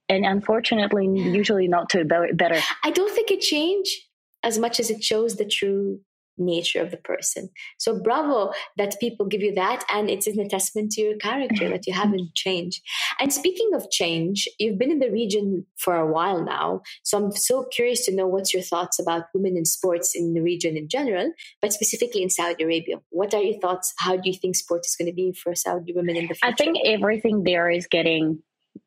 and 0.08 0.24
unfortunately 0.24 1.06
usually 1.06 1.68
not 1.68 1.88
to 1.90 2.04
better. 2.04 2.60
I 2.82 2.90
don't 2.90 3.12
think 3.14 3.30
it 3.30 3.40
changed 3.40 4.02
as 4.42 4.58
much 4.58 4.78
as 4.78 4.90
it 4.90 5.02
shows 5.02 5.36
the 5.36 5.44
true 5.44 6.00
nature 6.36 6.80
of 6.80 6.90
the 6.90 6.96
person. 6.96 7.48
So 7.78 8.00
bravo 8.00 8.52
that 8.76 8.98
people 9.00 9.26
give 9.26 9.42
you 9.42 9.54
that. 9.54 9.84
And 9.90 10.10
it's 10.10 10.26
an 10.26 10.48
testament 10.48 10.92
to 10.92 11.00
your 11.00 11.16
character 11.16 11.68
that 11.68 11.86
you 11.86 11.92
haven't 11.92 12.34
changed. 12.34 12.82
And 13.20 13.32
speaking 13.32 13.70
of 13.74 13.90
change, 13.90 14.48
you've 14.58 14.78
been 14.78 14.90
in 14.90 14.98
the 14.98 15.10
region 15.10 15.66
for 15.76 15.96
a 15.96 16.10
while 16.10 16.42
now. 16.44 16.82
So 17.02 17.18
I'm 17.18 17.32
so 17.32 17.64
curious 17.64 18.04
to 18.06 18.14
know 18.14 18.26
what's 18.26 18.52
your 18.52 18.62
thoughts 18.62 18.98
about 18.98 19.24
women 19.34 19.56
in 19.56 19.64
sports 19.64 20.14
in 20.14 20.34
the 20.34 20.42
region 20.42 20.76
in 20.76 20.88
general, 20.88 21.32
but 21.60 21.72
specifically 21.72 22.22
in 22.22 22.30
Saudi 22.30 22.64
Arabia. 22.64 22.96
What 23.10 23.34
are 23.34 23.42
your 23.42 23.60
thoughts? 23.60 23.92
How 23.98 24.16
do 24.16 24.28
you 24.28 24.36
think 24.36 24.56
sport 24.56 24.82
is 24.86 24.96
going 24.96 25.10
to 25.10 25.14
be 25.14 25.32
for 25.32 25.54
Saudi 25.54 25.92
women 25.92 26.16
in 26.16 26.26
the 26.28 26.34
future? 26.34 26.46
I 26.46 26.52
think 26.52 26.78
everything 26.84 27.44
there 27.44 27.70
is 27.70 27.86
getting 27.86 28.42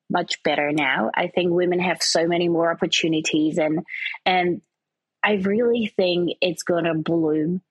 much 0.10 0.41
better 0.43 0.71
now. 0.71 1.12
I 1.13 1.27
think 1.27 1.51
women 1.51 1.79
have 1.79 2.01
so 2.01 2.27
many 2.27 2.49
more 2.49 2.71
opportunities 2.71 3.57
and 3.57 3.79
and 4.25 4.62
I 5.23 5.34
really 5.36 5.91
think 5.95 6.38
it's 6.41 6.63
going 6.63 6.86
to 6.86 6.93
bloom. 6.93 7.62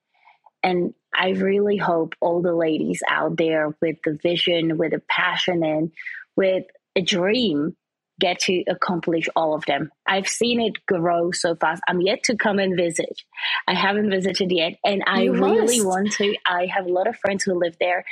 And 0.62 0.94
I 1.14 1.30
really 1.30 1.76
hope 1.76 2.14
all 2.20 2.42
the 2.42 2.54
ladies 2.54 3.00
out 3.08 3.36
there 3.36 3.74
with 3.80 3.96
the 4.04 4.18
vision, 4.22 4.78
with 4.78 4.92
a 4.92 5.02
passion, 5.08 5.62
and 5.64 5.92
with 6.36 6.64
a 6.96 7.02
dream 7.02 7.76
get 8.18 8.40
to 8.40 8.64
accomplish 8.68 9.28
all 9.36 9.54
of 9.54 9.64
them. 9.66 9.90
I've 10.06 10.28
seen 10.28 10.60
it 10.60 10.84
grow 10.86 11.32
so 11.32 11.54
fast. 11.54 11.82
I'm 11.86 12.00
yet 12.00 12.22
to 12.24 12.36
come 12.36 12.58
and 12.58 12.76
visit. 12.76 13.22
I 13.68 13.74
haven't 13.74 14.10
visited 14.10 14.50
yet, 14.50 14.74
and 14.84 15.02
I 15.06 15.22
you 15.22 15.32
really 15.32 15.78
must. 15.78 15.86
want 15.86 16.12
to. 16.12 16.34
I 16.46 16.66
have 16.66 16.86
a 16.86 16.92
lot 16.92 17.06
of 17.06 17.16
friends 17.16 17.44
who 17.44 17.58
live 17.58 17.76
there, 17.78 18.04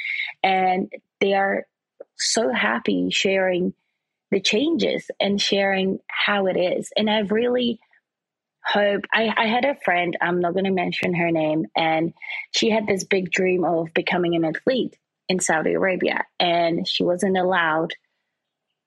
and 0.42 0.92
they 1.20 1.32
are 1.32 1.66
so 2.16 2.52
happy 2.52 3.10
sharing 3.10 3.72
the 4.30 4.40
changes 4.40 5.10
and 5.20 5.40
sharing 5.40 6.00
how 6.08 6.46
it 6.46 6.56
is. 6.56 6.90
And 6.96 7.08
I've 7.08 7.30
really 7.30 7.80
hope 8.66 9.02
I, 9.12 9.32
I 9.36 9.46
had 9.46 9.64
a 9.64 9.76
friend 9.84 10.16
i'm 10.20 10.40
not 10.40 10.54
going 10.54 10.64
to 10.64 10.70
mention 10.70 11.14
her 11.14 11.30
name 11.30 11.66
and 11.76 12.12
she 12.52 12.70
had 12.70 12.86
this 12.86 13.04
big 13.04 13.30
dream 13.30 13.64
of 13.64 13.92
becoming 13.94 14.34
an 14.34 14.44
athlete 14.44 14.96
in 15.28 15.40
saudi 15.40 15.74
arabia 15.74 16.24
and 16.40 16.86
she 16.86 17.04
wasn't 17.04 17.36
allowed 17.36 17.94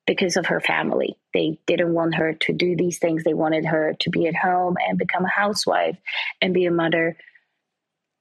because 0.07 0.37
of 0.37 0.47
her 0.47 0.61
family. 0.61 1.17
They 1.33 1.59
didn't 1.67 1.93
want 1.93 2.15
her 2.15 2.33
to 2.33 2.53
do 2.53 2.75
these 2.75 2.97
things. 2.97 3.23
They 3.23 3.35
wanted 3.35 3.65
her 3.65 3.93
to 3.99 4.09
be 4.09 4.25
at 4.25 4.35
home 4.35 4.77
and 4.87 4.97
become 4.97 5.25
a 5.25 5.29
housewife 5.29 5.97
and 6.41 6.53
be 6.53 6.65
a 6.65 6.71
mother 6.71 7.17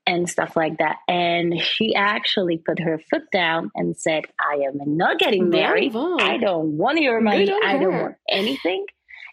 and 0.04 0.28
stuff 0.28 0.56
like 0.56 0.78
that. 0.78 0.96
And 1.08 1.58
she 1.60 1.94
actually 1.94 2.58
put 2.58 2.80
her 2.80 3.00
foot 3.10 3.30
down 3.32 3.70
and 3.74 3.96
said 3.96 4.24
i 4.38 4.56
am 4.56 4.96
not 4.96 5.18
getting 5.18 5.48
married. 5.48 5.94
I 5.96 6.36
don't 6.38 6.76
want 6.76 7.00
your 7.00 7.20
money. 7.20 7.50
i 7.64 7.78
don't 7.78 8.00
want 8.02 8.16
anything. 8.28 8.84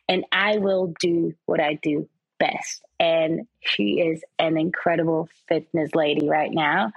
And 0.07 0.25
I 0.31 0.57
will 0.57 0.93
do 0.99 1.33
what 1.45 1.59
I 1.59 1.79
do 1.81 2.09
best. 2.43 2.81
And 2.99 3.47
she 3.61 3.99
is 3.99 4.23
an 4.39 4.57
incredible 4.57 5.29
fitness 5.47 5.93
lady 5.95 6.27
right 6.27 6.51
now. 6.51 6.91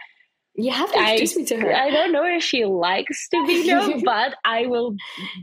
You 0.58 0.72
have 0.72 0.90
to 0.90 0.98
introduce 0.98 1.36
I, 1.36 1.40
me 1.40 1.46
to 1.46 1.56
her. 1.60 1.74
I 1.74 1.90
don't 1.90 2.12
know 2.12 2.24
if 2.24 2.42
she 2.42 2.64
likes 2.64 3.28
to 3.28 3.46
be 3.46 3.66
known, 3.66 4.02
but 4.04 4.34
I 4.42 4.66
will 4.66 4.96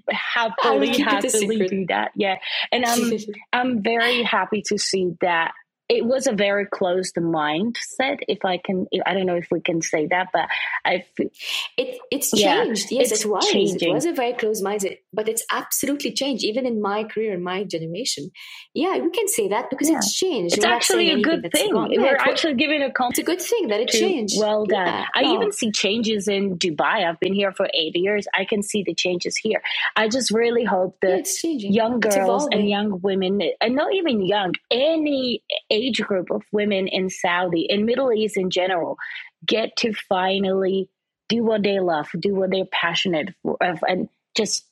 happily, 0.10 0.98
happily 0.98 1.68
do 1.68 1.86
that. 1.90 2.12
Yeah, 2.16 2.40
and 2.72 2.84
I'm 2.84 3.12
I'm 3.54 3.84
very 3.84 4.24
happy 4.24 4.64
to 4.68 4.78
see 4.80 5.14
that 5.22 5.54
it 5.90 6.06
was 6.06 6.28
a 6.28 6.32
very 6.32 6.66
closed 6.66 7.16
mindset 7.16 8.20
if 8.28 8.46
i 8.46 8.58
can 8.58 8.86
i 9.06 9.14
don't 9.14 9.26
know 9.26 9.36
if 9.36 9.48
we 9.52 9.62
can 9.62 9.82
say 9.82 10.08
that 10.08 10.30
but 10.34 10.48
i 10.86 11.04
it, 11.78 12.00
it's 12.12 12.32
changed. 12.32 12.92
Yeah, 12.92 13.00
yes 13.00 13.12
it's 13.12 13.26
it 13.26 13.30
was. 13.30 13.46
Changing. 13.48 13.90
it 13.90 13.94
was 13.94 14.06
a 14.06 14.14
very 14.14 14.34
closed 14.34 14.64
mindset 14.64 14.98
but 15.12 15.28
it's 15.28 15.44
absolutely 15.52 16.12
changed 16.12 16.44
even 16.44 16.66
in 16.66 16.82
my 16.82 17.04
career 17.04 17.34
in 17.34 17.44
my 17.44 17.64
generation. 17.64 18.32
Yeah 18.74 18.98
we 18.98 19.10
can 19.12 19.28
say 19.28 19.48
that 19.50 19.70
because 19.70 19.90
yeah. 19.90 19.98
it's 19.98 20.14
changed. 20.14 20.58
It's 20.58 20.66
We're 20.66 20.72
actually 20.72 21.12
a 21.12 21.22
good 21.22 21.50
thing. 21.52 21.76
yeah, 21.76 22.02
we're 22.02 22.16
actually 22.16 22.56
giving 22.56 22.82
a 22.82 22.92
compliment 22.92 23.14
it's 23.14 23.20
a 23.20 23.24
good 23.24 23.42
thing 23.42 23.68
that 23.70 23.80
it 23.80 23.90
changed. 23.90 24.36
well 24.40 24.66
done. 24.66 24.88
Yeah, 24.88 25.06
i 25.16 25.24
even 25.24 25.52
see 25.52 25.72
changes 25.72 26.28
in 26.28 26.58
dubai. 26.58 27.08
I've 27.08 27.20
been 27.20 27.34
here 27.34 27.52
for 27.52 27.68
eight 27.74 27.96
years. 27.96 28.28
I 28.34 28.46
can 28.46 28.64
see 28.64 28.84
the 28.84 28.94
changes 28.94 29.36
here. 29.38 29.62
I 29.96 30.08
just 30.08 30.32
really 30.32 30.64
hope 30.64 30.98
that 31.02 31.28
young 31.44 32.00
girls 32.00 32.48
and 32.52 32.68
young 32.68 33.02
women 33.02 33.42
and 33.62 33.76
not 33.76 33.94
even 33.94 34.22
young 34.26 34.54
any 34.72 35.44
age 35.74 36.02
group 36.02 36.30
of 36.32 36.44
women 36.52 36.88
in 36.88 37.10
Saudi, 37.10 37.66
in 37.70 37.86
Middle 37.86 38.12
East 38.12 38.38
in 38.38 38.50
general, 38.50 38.98
get 39.46 39.76
to 39.78 39.94
finally 40.08 40.90
do 41.30 41.44
what 41.44 41.64
they 41.64 41.80
love, 41.80 42.10
do 42.20 42.36
what 42.36 42.52
they're 42.52 42.66
passionate 42.72 43.34
for, 43.42 43.58
and 43.62 44.10
just 44.36 44.66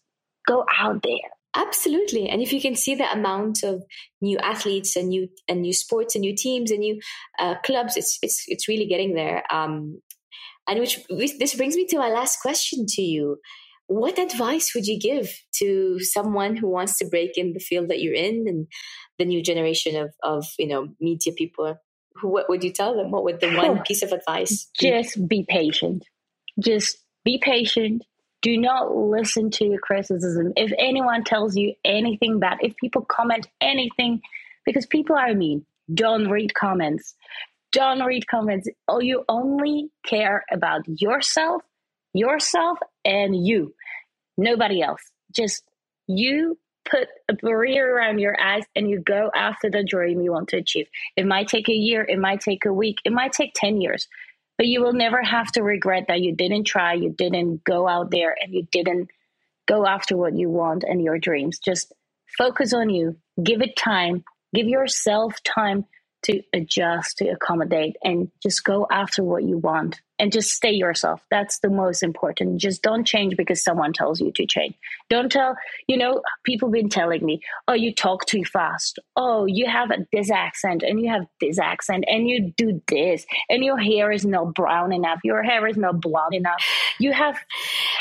go 0.48 0.66
out 0.78 1.02
there. 1.04 1.30
Absolutely, 1.54 2.30
and 2.30 2.42
if 2.42 2.54
you 2.54 2.62
can 2.62 2.76
see 2.76 2.96
the 2.96 3.12
amount 3.12 3.64
of 3.64 3.84
new 4.22 4.38
athletes 4.38 4.96
and 4.96 5.10
new 5.10 5.28
and 5.50 5.62
new 5.62 5.74
sports 5.74 6.16
and 6.16 6.22
new 6.22 6.36
teams 6.36 6.72
and 6.72 6.80
new 6.80 7.00
uh, 7.40 7.56
clubs, 7.66 7.98
it's 7.98 8.18
it's 8.22 8.46
it's 8.48 8.70
really 8.70 8.86
getting 8.86 9.16
there. 9.16 9.44
Um, 9.52 10.02
and 10.68 10.80
which 10.80 11.00
this 11.10 11.56
brings 11.56 11.76
me 11.76 11.86
to 11.88 11.98
my 11.98 12.10
last 12.10 12.40
question 12.42 12.86
to 12.88 13.02
you 13.02 13.38
what 13.92 14.18
advice 14.18 14.74
would 14.74 14.88
you 14.88 14.98
give 14.98 15.44
to 15.56 16.00
someone 16.00 16.56
who 16.56 16.70
wants 16.70 16.98
to 16.98 17.06
break 17.06 17.38
in 17.38 17.52
the 17.52 17.60
field 17.60 17.90
that 17.90 18.02
you're 18.02 18.14
in 18.14 18.46
and 18.48 18.68
the 19.20 19.26
new 19.26 19.44
generation 19.44 19.98
of, 19.98 20.14
of 20.24 20.46
you 20.58 20.66
know 20.68 20.88
media 21.02 21.34
people? 21.34 21.78
Who, 22.16 22.30
what 22.30 22.48
would 22.48 22.64
you 22.64 22.72
tell 22.72 22.96
them? 22.96 23.12
What 23.12 23.26
would 23.26 23.42
the 23.42 23.54
oh, 23.54 23.74
one 23.74 23.84
piece 23.84 24.02
of 24.02 24.14
advice 24.14 24.70
be? 24.80 24.90
just 24.90 25.28
be 25.28 25.46
patient. 25.48 26.06
Just 26.58 27.00
be 27.26 27.38
patient. 27.38 28.06
Do 28.42 28.58
not 28.58 28.96
listen 28.96 29.52
to 29.52 29.66
your 29.66 29.80
criticism. 29.80 30.54
If 30.56 30.72
anyone 30.80 31.26
tells 31.26 31.58
you 31.58 31.74
anything 31.84 32.40
bad 32.40 32.60
if 32.62 32.78
people 32.78 33.02
comment 33.04 33.48
anything 33.60 34.22
because 34.66 34.86
people 34.86 35.18
are 35.18 35.34
mean 35.34 35.66
don't 35.94 36.30
read 36.30 36.54
comments. 36.54 37.14
Don't 37.74 38.04
read 38.04 38.26
comments. 38.28 38.70
Oh 38.88 39.02
you 39.02 39.26
only 39.28 39.90
care 40.06 40.46
about 40.50 40.84
yourself 40.88 41.62
yourself 42.14 42.78
and 43.06 43.46
you 43.46 43.74
nobody 44.38 44.82
else. 44.82 45.02
Just 45.36 45.64
you 46.08 46.58
put 46.90 47.08
a 47.30 47.34
barrier 47.34 47.86
around 47.86 48.20
your 48.20 48.40
eyes 48.40 48.64
and 48.76 48.90
you 48.90 49.00
go 49.00 49.30
after 49.34 49.70
the 49.70 49.84
dream 49.84 50.22
you 50.22 50.32
want 50.32 50.50
to 50.50 50.58
achieve. 50.58 50.88
It 51.16 51.26
might 51.26 51.48
take 51.48 51.70
a 51.70 51.74
year, 51.74 52.04
it 52.04 52.20
might 52.20 52.42
take 52.42 52.66
a 52.66 52.74
week, 52.74 52.98
it 53.06 53.14
might 53.14 53.34
take 53.34 53.52
10 53.56 53.82
years, 53.82 54.08
but 54.58 54.68
you 54.68 54.82
will 54.82 54.94
never 54.94 55.22
have 55.22 55.52
to 55.54 55.64
regret 55.64 56.06
that 56.08 56.22
you 56.22 56.36
didn't 56.36 56.66
try, 56.66 56.94
you 56.94 57.12
didn't 57.12 57.64
go 57.64 57.88
out 57.88 58.12
there, 58.12 58.36
and 58.40 58.54
you 58.54 58.68
didn't 58.72 59.10
go 59.68 59.86
after 59.86 60.18
what 60.18 60.36
you 60.36 60.50
want 60.50 60.84
and 60.84 61.02
your 61.02 61.20
dreams. 61.20 61.60
Just 61.60 61.94
focus 62.38 62.74
on 62.74 62.90
you, 62.90 63.16
give 63.42 63.62
it 63.62 63.76
time, 63.76 64.24
give 64.54 64.68
yourself 64.68 65.42
time 65.44 65.86
to 66.24 66.42
adjust, 66.54 67.18
to 67.18 67.28
accommodate, 67.30 67.96
and 68.04 68.30
just 68.42 68.64
go 68.64 68.88
after 68.92 69.24
what 69.24 69.44
you 69.44 69.58
want 69.58 70.02
and 70.22 70.32
just 70.32 70.52
stay 70.52 70.72
yourself. 70.72 71.20
That's 71.32 71.58
the 71.60 71.70
most 71.70 72.04
important. 72.04 72.62
Just 72.62 72.84
don't 72.84 73.06
change 73.06 73.36
because 73.36 73.64
someone 73.64 73.92
tells 73.92 74.22
you 74.22 74.32
to 74.34 74.46
change. 74.46 74.76
Don't 75.10 75.32
tell, 75.32 75.56
you 75.88 75.98
know, 75.98 76.22
people 76.46 76.70
been 76.70 76.90
telling 76.90 77.26
me, 77.26 77.42
oh, 77.68 77.74
you 77.74 77.92
talk 77.92 78.28
too 78.28 78.46
fast. 78.46 79.00
Oh, 79.16 79.46
you 79.48 79.66
have 79.66 79.92
this 80.14 80.30
accent 80.30 80.84
and 80.84 81.02
you 81.02 81.10
have 81.10 81.26
this 81.40 81.58
accent 81.58 82.06
and 82.08 82.30
you 82.30 82.54
do 82.56 82.84
this 82.88 83.26
and 83.50 83.64
your 83.64 83.80
hair 83.80 84.12
is 84.12 84.24
not 84.24 84.54
brown 84.54 84.94
enough. 84.94 85.22
Your 85.24 85.42
hair 85.42 85.66
is 85.68 85.76
not 85.76 86.00
blonde 86.00 86.36
enough. 86.36 86.64
You 87.00 87.14
have. 87.14 87.40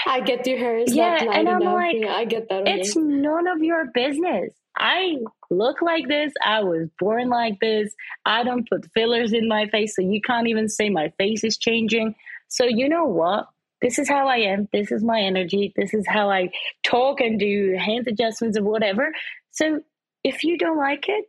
I 0.06 0.20
get 0.20 0.46
your 0.46 0.58
hair 0.58 0.76
is 0.76 0.94
yeah, 0.94 1.24
not 1.24 1.36
and 1.36 1.48
I'm 1.48 1.62
enough. 1.62 1.74
like, 1.74 1.96
yeah, 1.98 2.12
I 2.12 2.24
get 2.26 2.50
that. 2.50 2.68
It's 2.68 2.96
none 2.96 3.46
of 3.46 3.62
your 3.62 3.86
business. 3.94 4.52
I 4.80 5.18
look 5.50 5.82
like 5.82 6.08
this. 6.08 6.32
I 6.44 6.62
was 6.62 6.88
born 6.98 7.28
like 7.28 7.60
this. 7.60 7.94
I 8.24 8.42
don't 8.42 8.68
put 8.68 8.90
fillers 8.94 9.32
in 9.34 9.46
my 9.46 9.68
face, 9.68 9.94
so 9.94 10.02
you 10.02 10.22
can't 10.22 10.48
even 10.48 10.68
say 10.68 10.88
my 10.88 11.12
face 11.18 11.44
is 11.44 11.58
changing. 11.58 12.14
So, 12.48 12.64
you 12.64 12.88
know 12.88 13.04
what? 13.04 13.46
This 13.82 13.98
is 13.98 14.08
how 14.08 14.26
I 14.26 14.38
am. 14.38 14.68
This 14.72 14.90
is 14.90 15.04
my 15.04 15.20
energy. 15.20 15.72
This 15.76 15.92
is 15.92 16.06
how 16.08 16.30
I 16.30 16.50
talk 16.82 17.20
and 17.20 17.38
do 17.38 17.76
hand 17.78 18.08
adjustments 18.08 18.58
or 18.58 18.64
whatever. 18.64 19.12
So, 19.50 19.80
if 20.24 20.44
you 20.44 20.56
don't 20.56 20.78
like 20.78 21.08
it, 21.08 21.26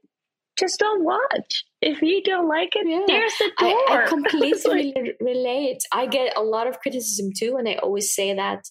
just 0.58 0.80
don't 0.80 1.04
watch. 1.04 1.66
If 1.82 2.02
you 2.02 2.24
don't 2.24 2.48
like 2.48 2.74
it, 2.76 2.88
yeah. 2.88 3.04
there's 3.08 3.34
the 3.38 3.52
door. 3.58 3.82
I, 3.90 4.04
I 4.04 4.06
completely 4.08 5.14
relate. 5.20 5.84
I 5.92 6.06
get 6.06 6.38
a 6.38 6.42
lot 6.42 6.68
of 6.68 6.80
criticism 6.80 7.32
too, 7.38 7.58
and 7.58 7.68
I 7.68 7.76
always 7.76 8.16
say 8.16 8.34
that 8.34 8.64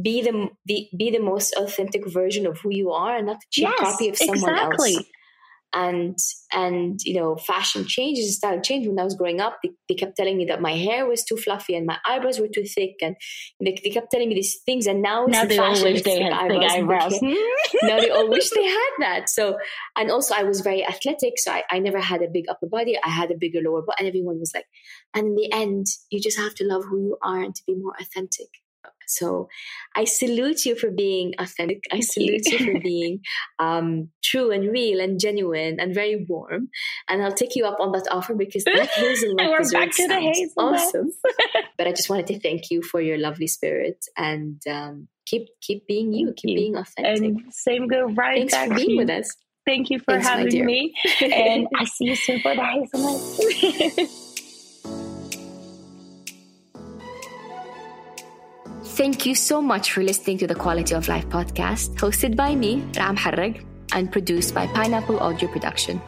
be 0.00 0.22
the 0.22 0.48
be, 0.66 0.90
be 0.96 1.10
the 1.10 1.20
most 1.20 1.54
authentic 1.56 2.06
version 2.08 2.46
of 2.46 2.58
who 2.60 2.70
you 2.70 2.90
are 2.90 3.16
and 3.16 3.26
not 3.26 3.36
a 3.36 3.46
cheap 3.50 3.68
yes, 3.68 3.78
copy 3.78 4.08
of 4.08 4.16
someone 4.16 4.36
exactly. 4.36 4.94
else 4.94 5.04
and 5.74 6.18
and 6.52 7.00
you 7.04 7.14
know 7.14 7.36
fashion 7.36 7.86
changes 7.86 8.36
style 8.36 8.60
change 8.60 8.86
when 8.86 8.98
i 8.98 9.04
was 9.04 9.14
growing 9.14 9.40
up. 9.40 9.58
They, 9.62 9.70
they, 9.88 9.94
kept 9.94 10.16
telling 10.16 10.36
me 10.36 10.44
that 10.46 10.60
my 10.60 10.72
hair 10.72 11.06
was 11.06 11.24
too 11.24 11.36
fluffy 11.36 11.74
and 11.74 11.86
my 11.86 11.98
eyebrows 12.06 12.38
were 12.38 12.48
too 12.48 12.64
thick 12.64 12.96
and 13.00 13.16
they, 13.60 13.78
they 13.82 13.90
kept 13.90 14.10
telling 14.10 14.28
me 14.28 14.34
these 14.34 14.60
things 14.66 14.86
and 14.86 15.00
now 15.02 15.26
now 15.26 15.44
they 15.44 15.58
all 15.58 15.82
wish 15.82 16.02
they 16.02 16.22
had 16.22 16.48
thick 16.48 16.70
eyebrows 16.70 17.18
now 17.82 17.98
they 18.00 18.10
all 18.10 18.28
wish 18.28 18.50
they 18.50 18.64
had 18.64 18.90
that. 19.00 19.30
So 19.30 19.58
and 19.96 20.10
also 20.10 20.34
i 20.34 20.42
was 20.42 20.60
very 20.60 20.84
athletic 20.84 21.34
so 21.38 21.52
I, 21.52 21.62
I 21.70 21.78
never 21.78 22.00
had 22.00 22.22
a 22.22 22.28
big 22.28 22.46
upper 22.48 22.66
body. 22.66 22.98
I 23.02 23.08
had 23.08 23.30
a 23.30 23.36
bigger 23.36 23.60
lower 23.62 23.82
body 23.82 23.96
and 24.00 24.08
everyone 24.08 24.38
was 24.38 24.52
like 24.54 24.66
and 25.14 25.28
in 25.28 25.34
the 25.36 25.52
end 25.52 25.86
you 26.10 26.20
just 26.20 26.38
have 26.38 26.54
to 26.56 26.64
love 26.64 26.84
who 26.84 27.00
you 27.02 27.18
are 27.22 27.42
and 27.42 27.54
to 27.54 27.62
be 27.66 27.74
more 27.74 27.94
authentic 28.00 28.48
So 29.12 29.48
I 29.94 30.04
salute 30.04 30.64
you 30.64 30.74
for 30.76 30.90
being 30.90 31.34
authentic. 31.38 31.84
I 31.92 32.00
salute 32.00 32.46
you 32.46 32.58
for 32.58 32.80
being 32.82 33.20
um, 33.58 34.08
true 34.22 34.50
and 34.50 34.70
real 34.70 35.00
and 35.00 35.20
genuine 35.20 35.78
and 35.80 35.94
very 35.94 36.24
warm. 36.28 36.68
And 37.08 37.22
I'll 37.22 37.32
take 37.32 37.54
you 37.56 37.64
up 37.66 37.78
on 37.80 37.92
that 37.92 38.06
offer 38.10 38.34
because 38.34 38.64
that 38.64 38.90
hazelnut 38.94 39.40
and 39.40 39.50
we're 39.50 39.70
back 39.70 39.90
to 39.92 40.08
the 40.08 40.20
hazelnut. 40.20 40.80
awesome. 40.80 41.12
but 41.78 41.86
I 41.86 41.90
just 41.90 42.08
wanted 42.10 42.26
to 42.28 42.40
thank 42.40 42.70
you 42.70 42.82
for 42.82 43.00
your 43.00 43.18
lovely 43.18 43.46
spirit 43.46 44.04
and 44.16 44.60
um, 44.68 45.08
keep 45.26 45.48
keep 45.60 45.86
being 45.86 46.12
you, 46.12 46.32
keep 46.36 46.56
being 46.56 46.76
authentic. 46.76 47.22
And 47.22 47.54
same 47.54 47.88
go 47.88 48.06
right 48.06 48.38
Thanks 48.38 48.52
back 48.52 48.68
for 48.68 48.74
being 48.74 48.96
with 48.96 49.10
us. 49.10 49.36
Thank 49.64 49.90
you 49.90 50.00
for 50.00 50.14
Thanks, 50.14 50.26
having 50.26 50.66
me. 50.66 50.92
and 51.20 51.68
I 51.78 51.84
see 51.84 52.06
you 52.06 52.16
soon 52.16 52.40
for 52.40 52.54
the 52.54 52.64
hazelnut. 52.64 54.28
Thank 58.92 59.24
you 59.24 59.34
so 59.34 59.62
much 59.62 59.92
for 59.92 60.02
listening 60.02 60.36
to 60.38 60.46
the 60.46 60.54
Quality 60.54 60.94
of 60.94 61.08
Life 61.08 61.26
podcast, 61.30 61.96
hosted 61.96 62.36
by 62.36 62.54
me, 62.54 62.82
Raha 62.92 63.16
Moharrak, 63.16 63.64
and 63.94 64.12
produced 64.12 64.54
by 64.54 64.66
Pineapple 64.66 65.18
Audio 65.18 65.48
Production. 65.48 65.98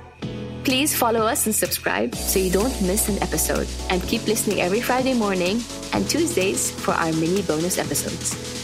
Please 0.64 0.94
follow 0.94 1.20
us 1.20 1.46
and 1.46 1.54
subscribe 1.54 2.14
so 2.14 2.38
you 2.38 2.50
don't 2.50 2.78
miss 2.82 3.08
an 3.08 3.22
episode. 3.22 3.66
And 3.88 4.02
keep 4.02 4.26
listening 4.26 4.60
every 4.60 4.82
Friday 4.82 5.14
morning 5.14 5.62
and 5.94 6.08
Tuesdays 6.10 6.70
for 6.72 6.92
our 6.92 7.12
mini 7.12 7.40
bonus 7.40 7.78
episodes. 7.78 8.63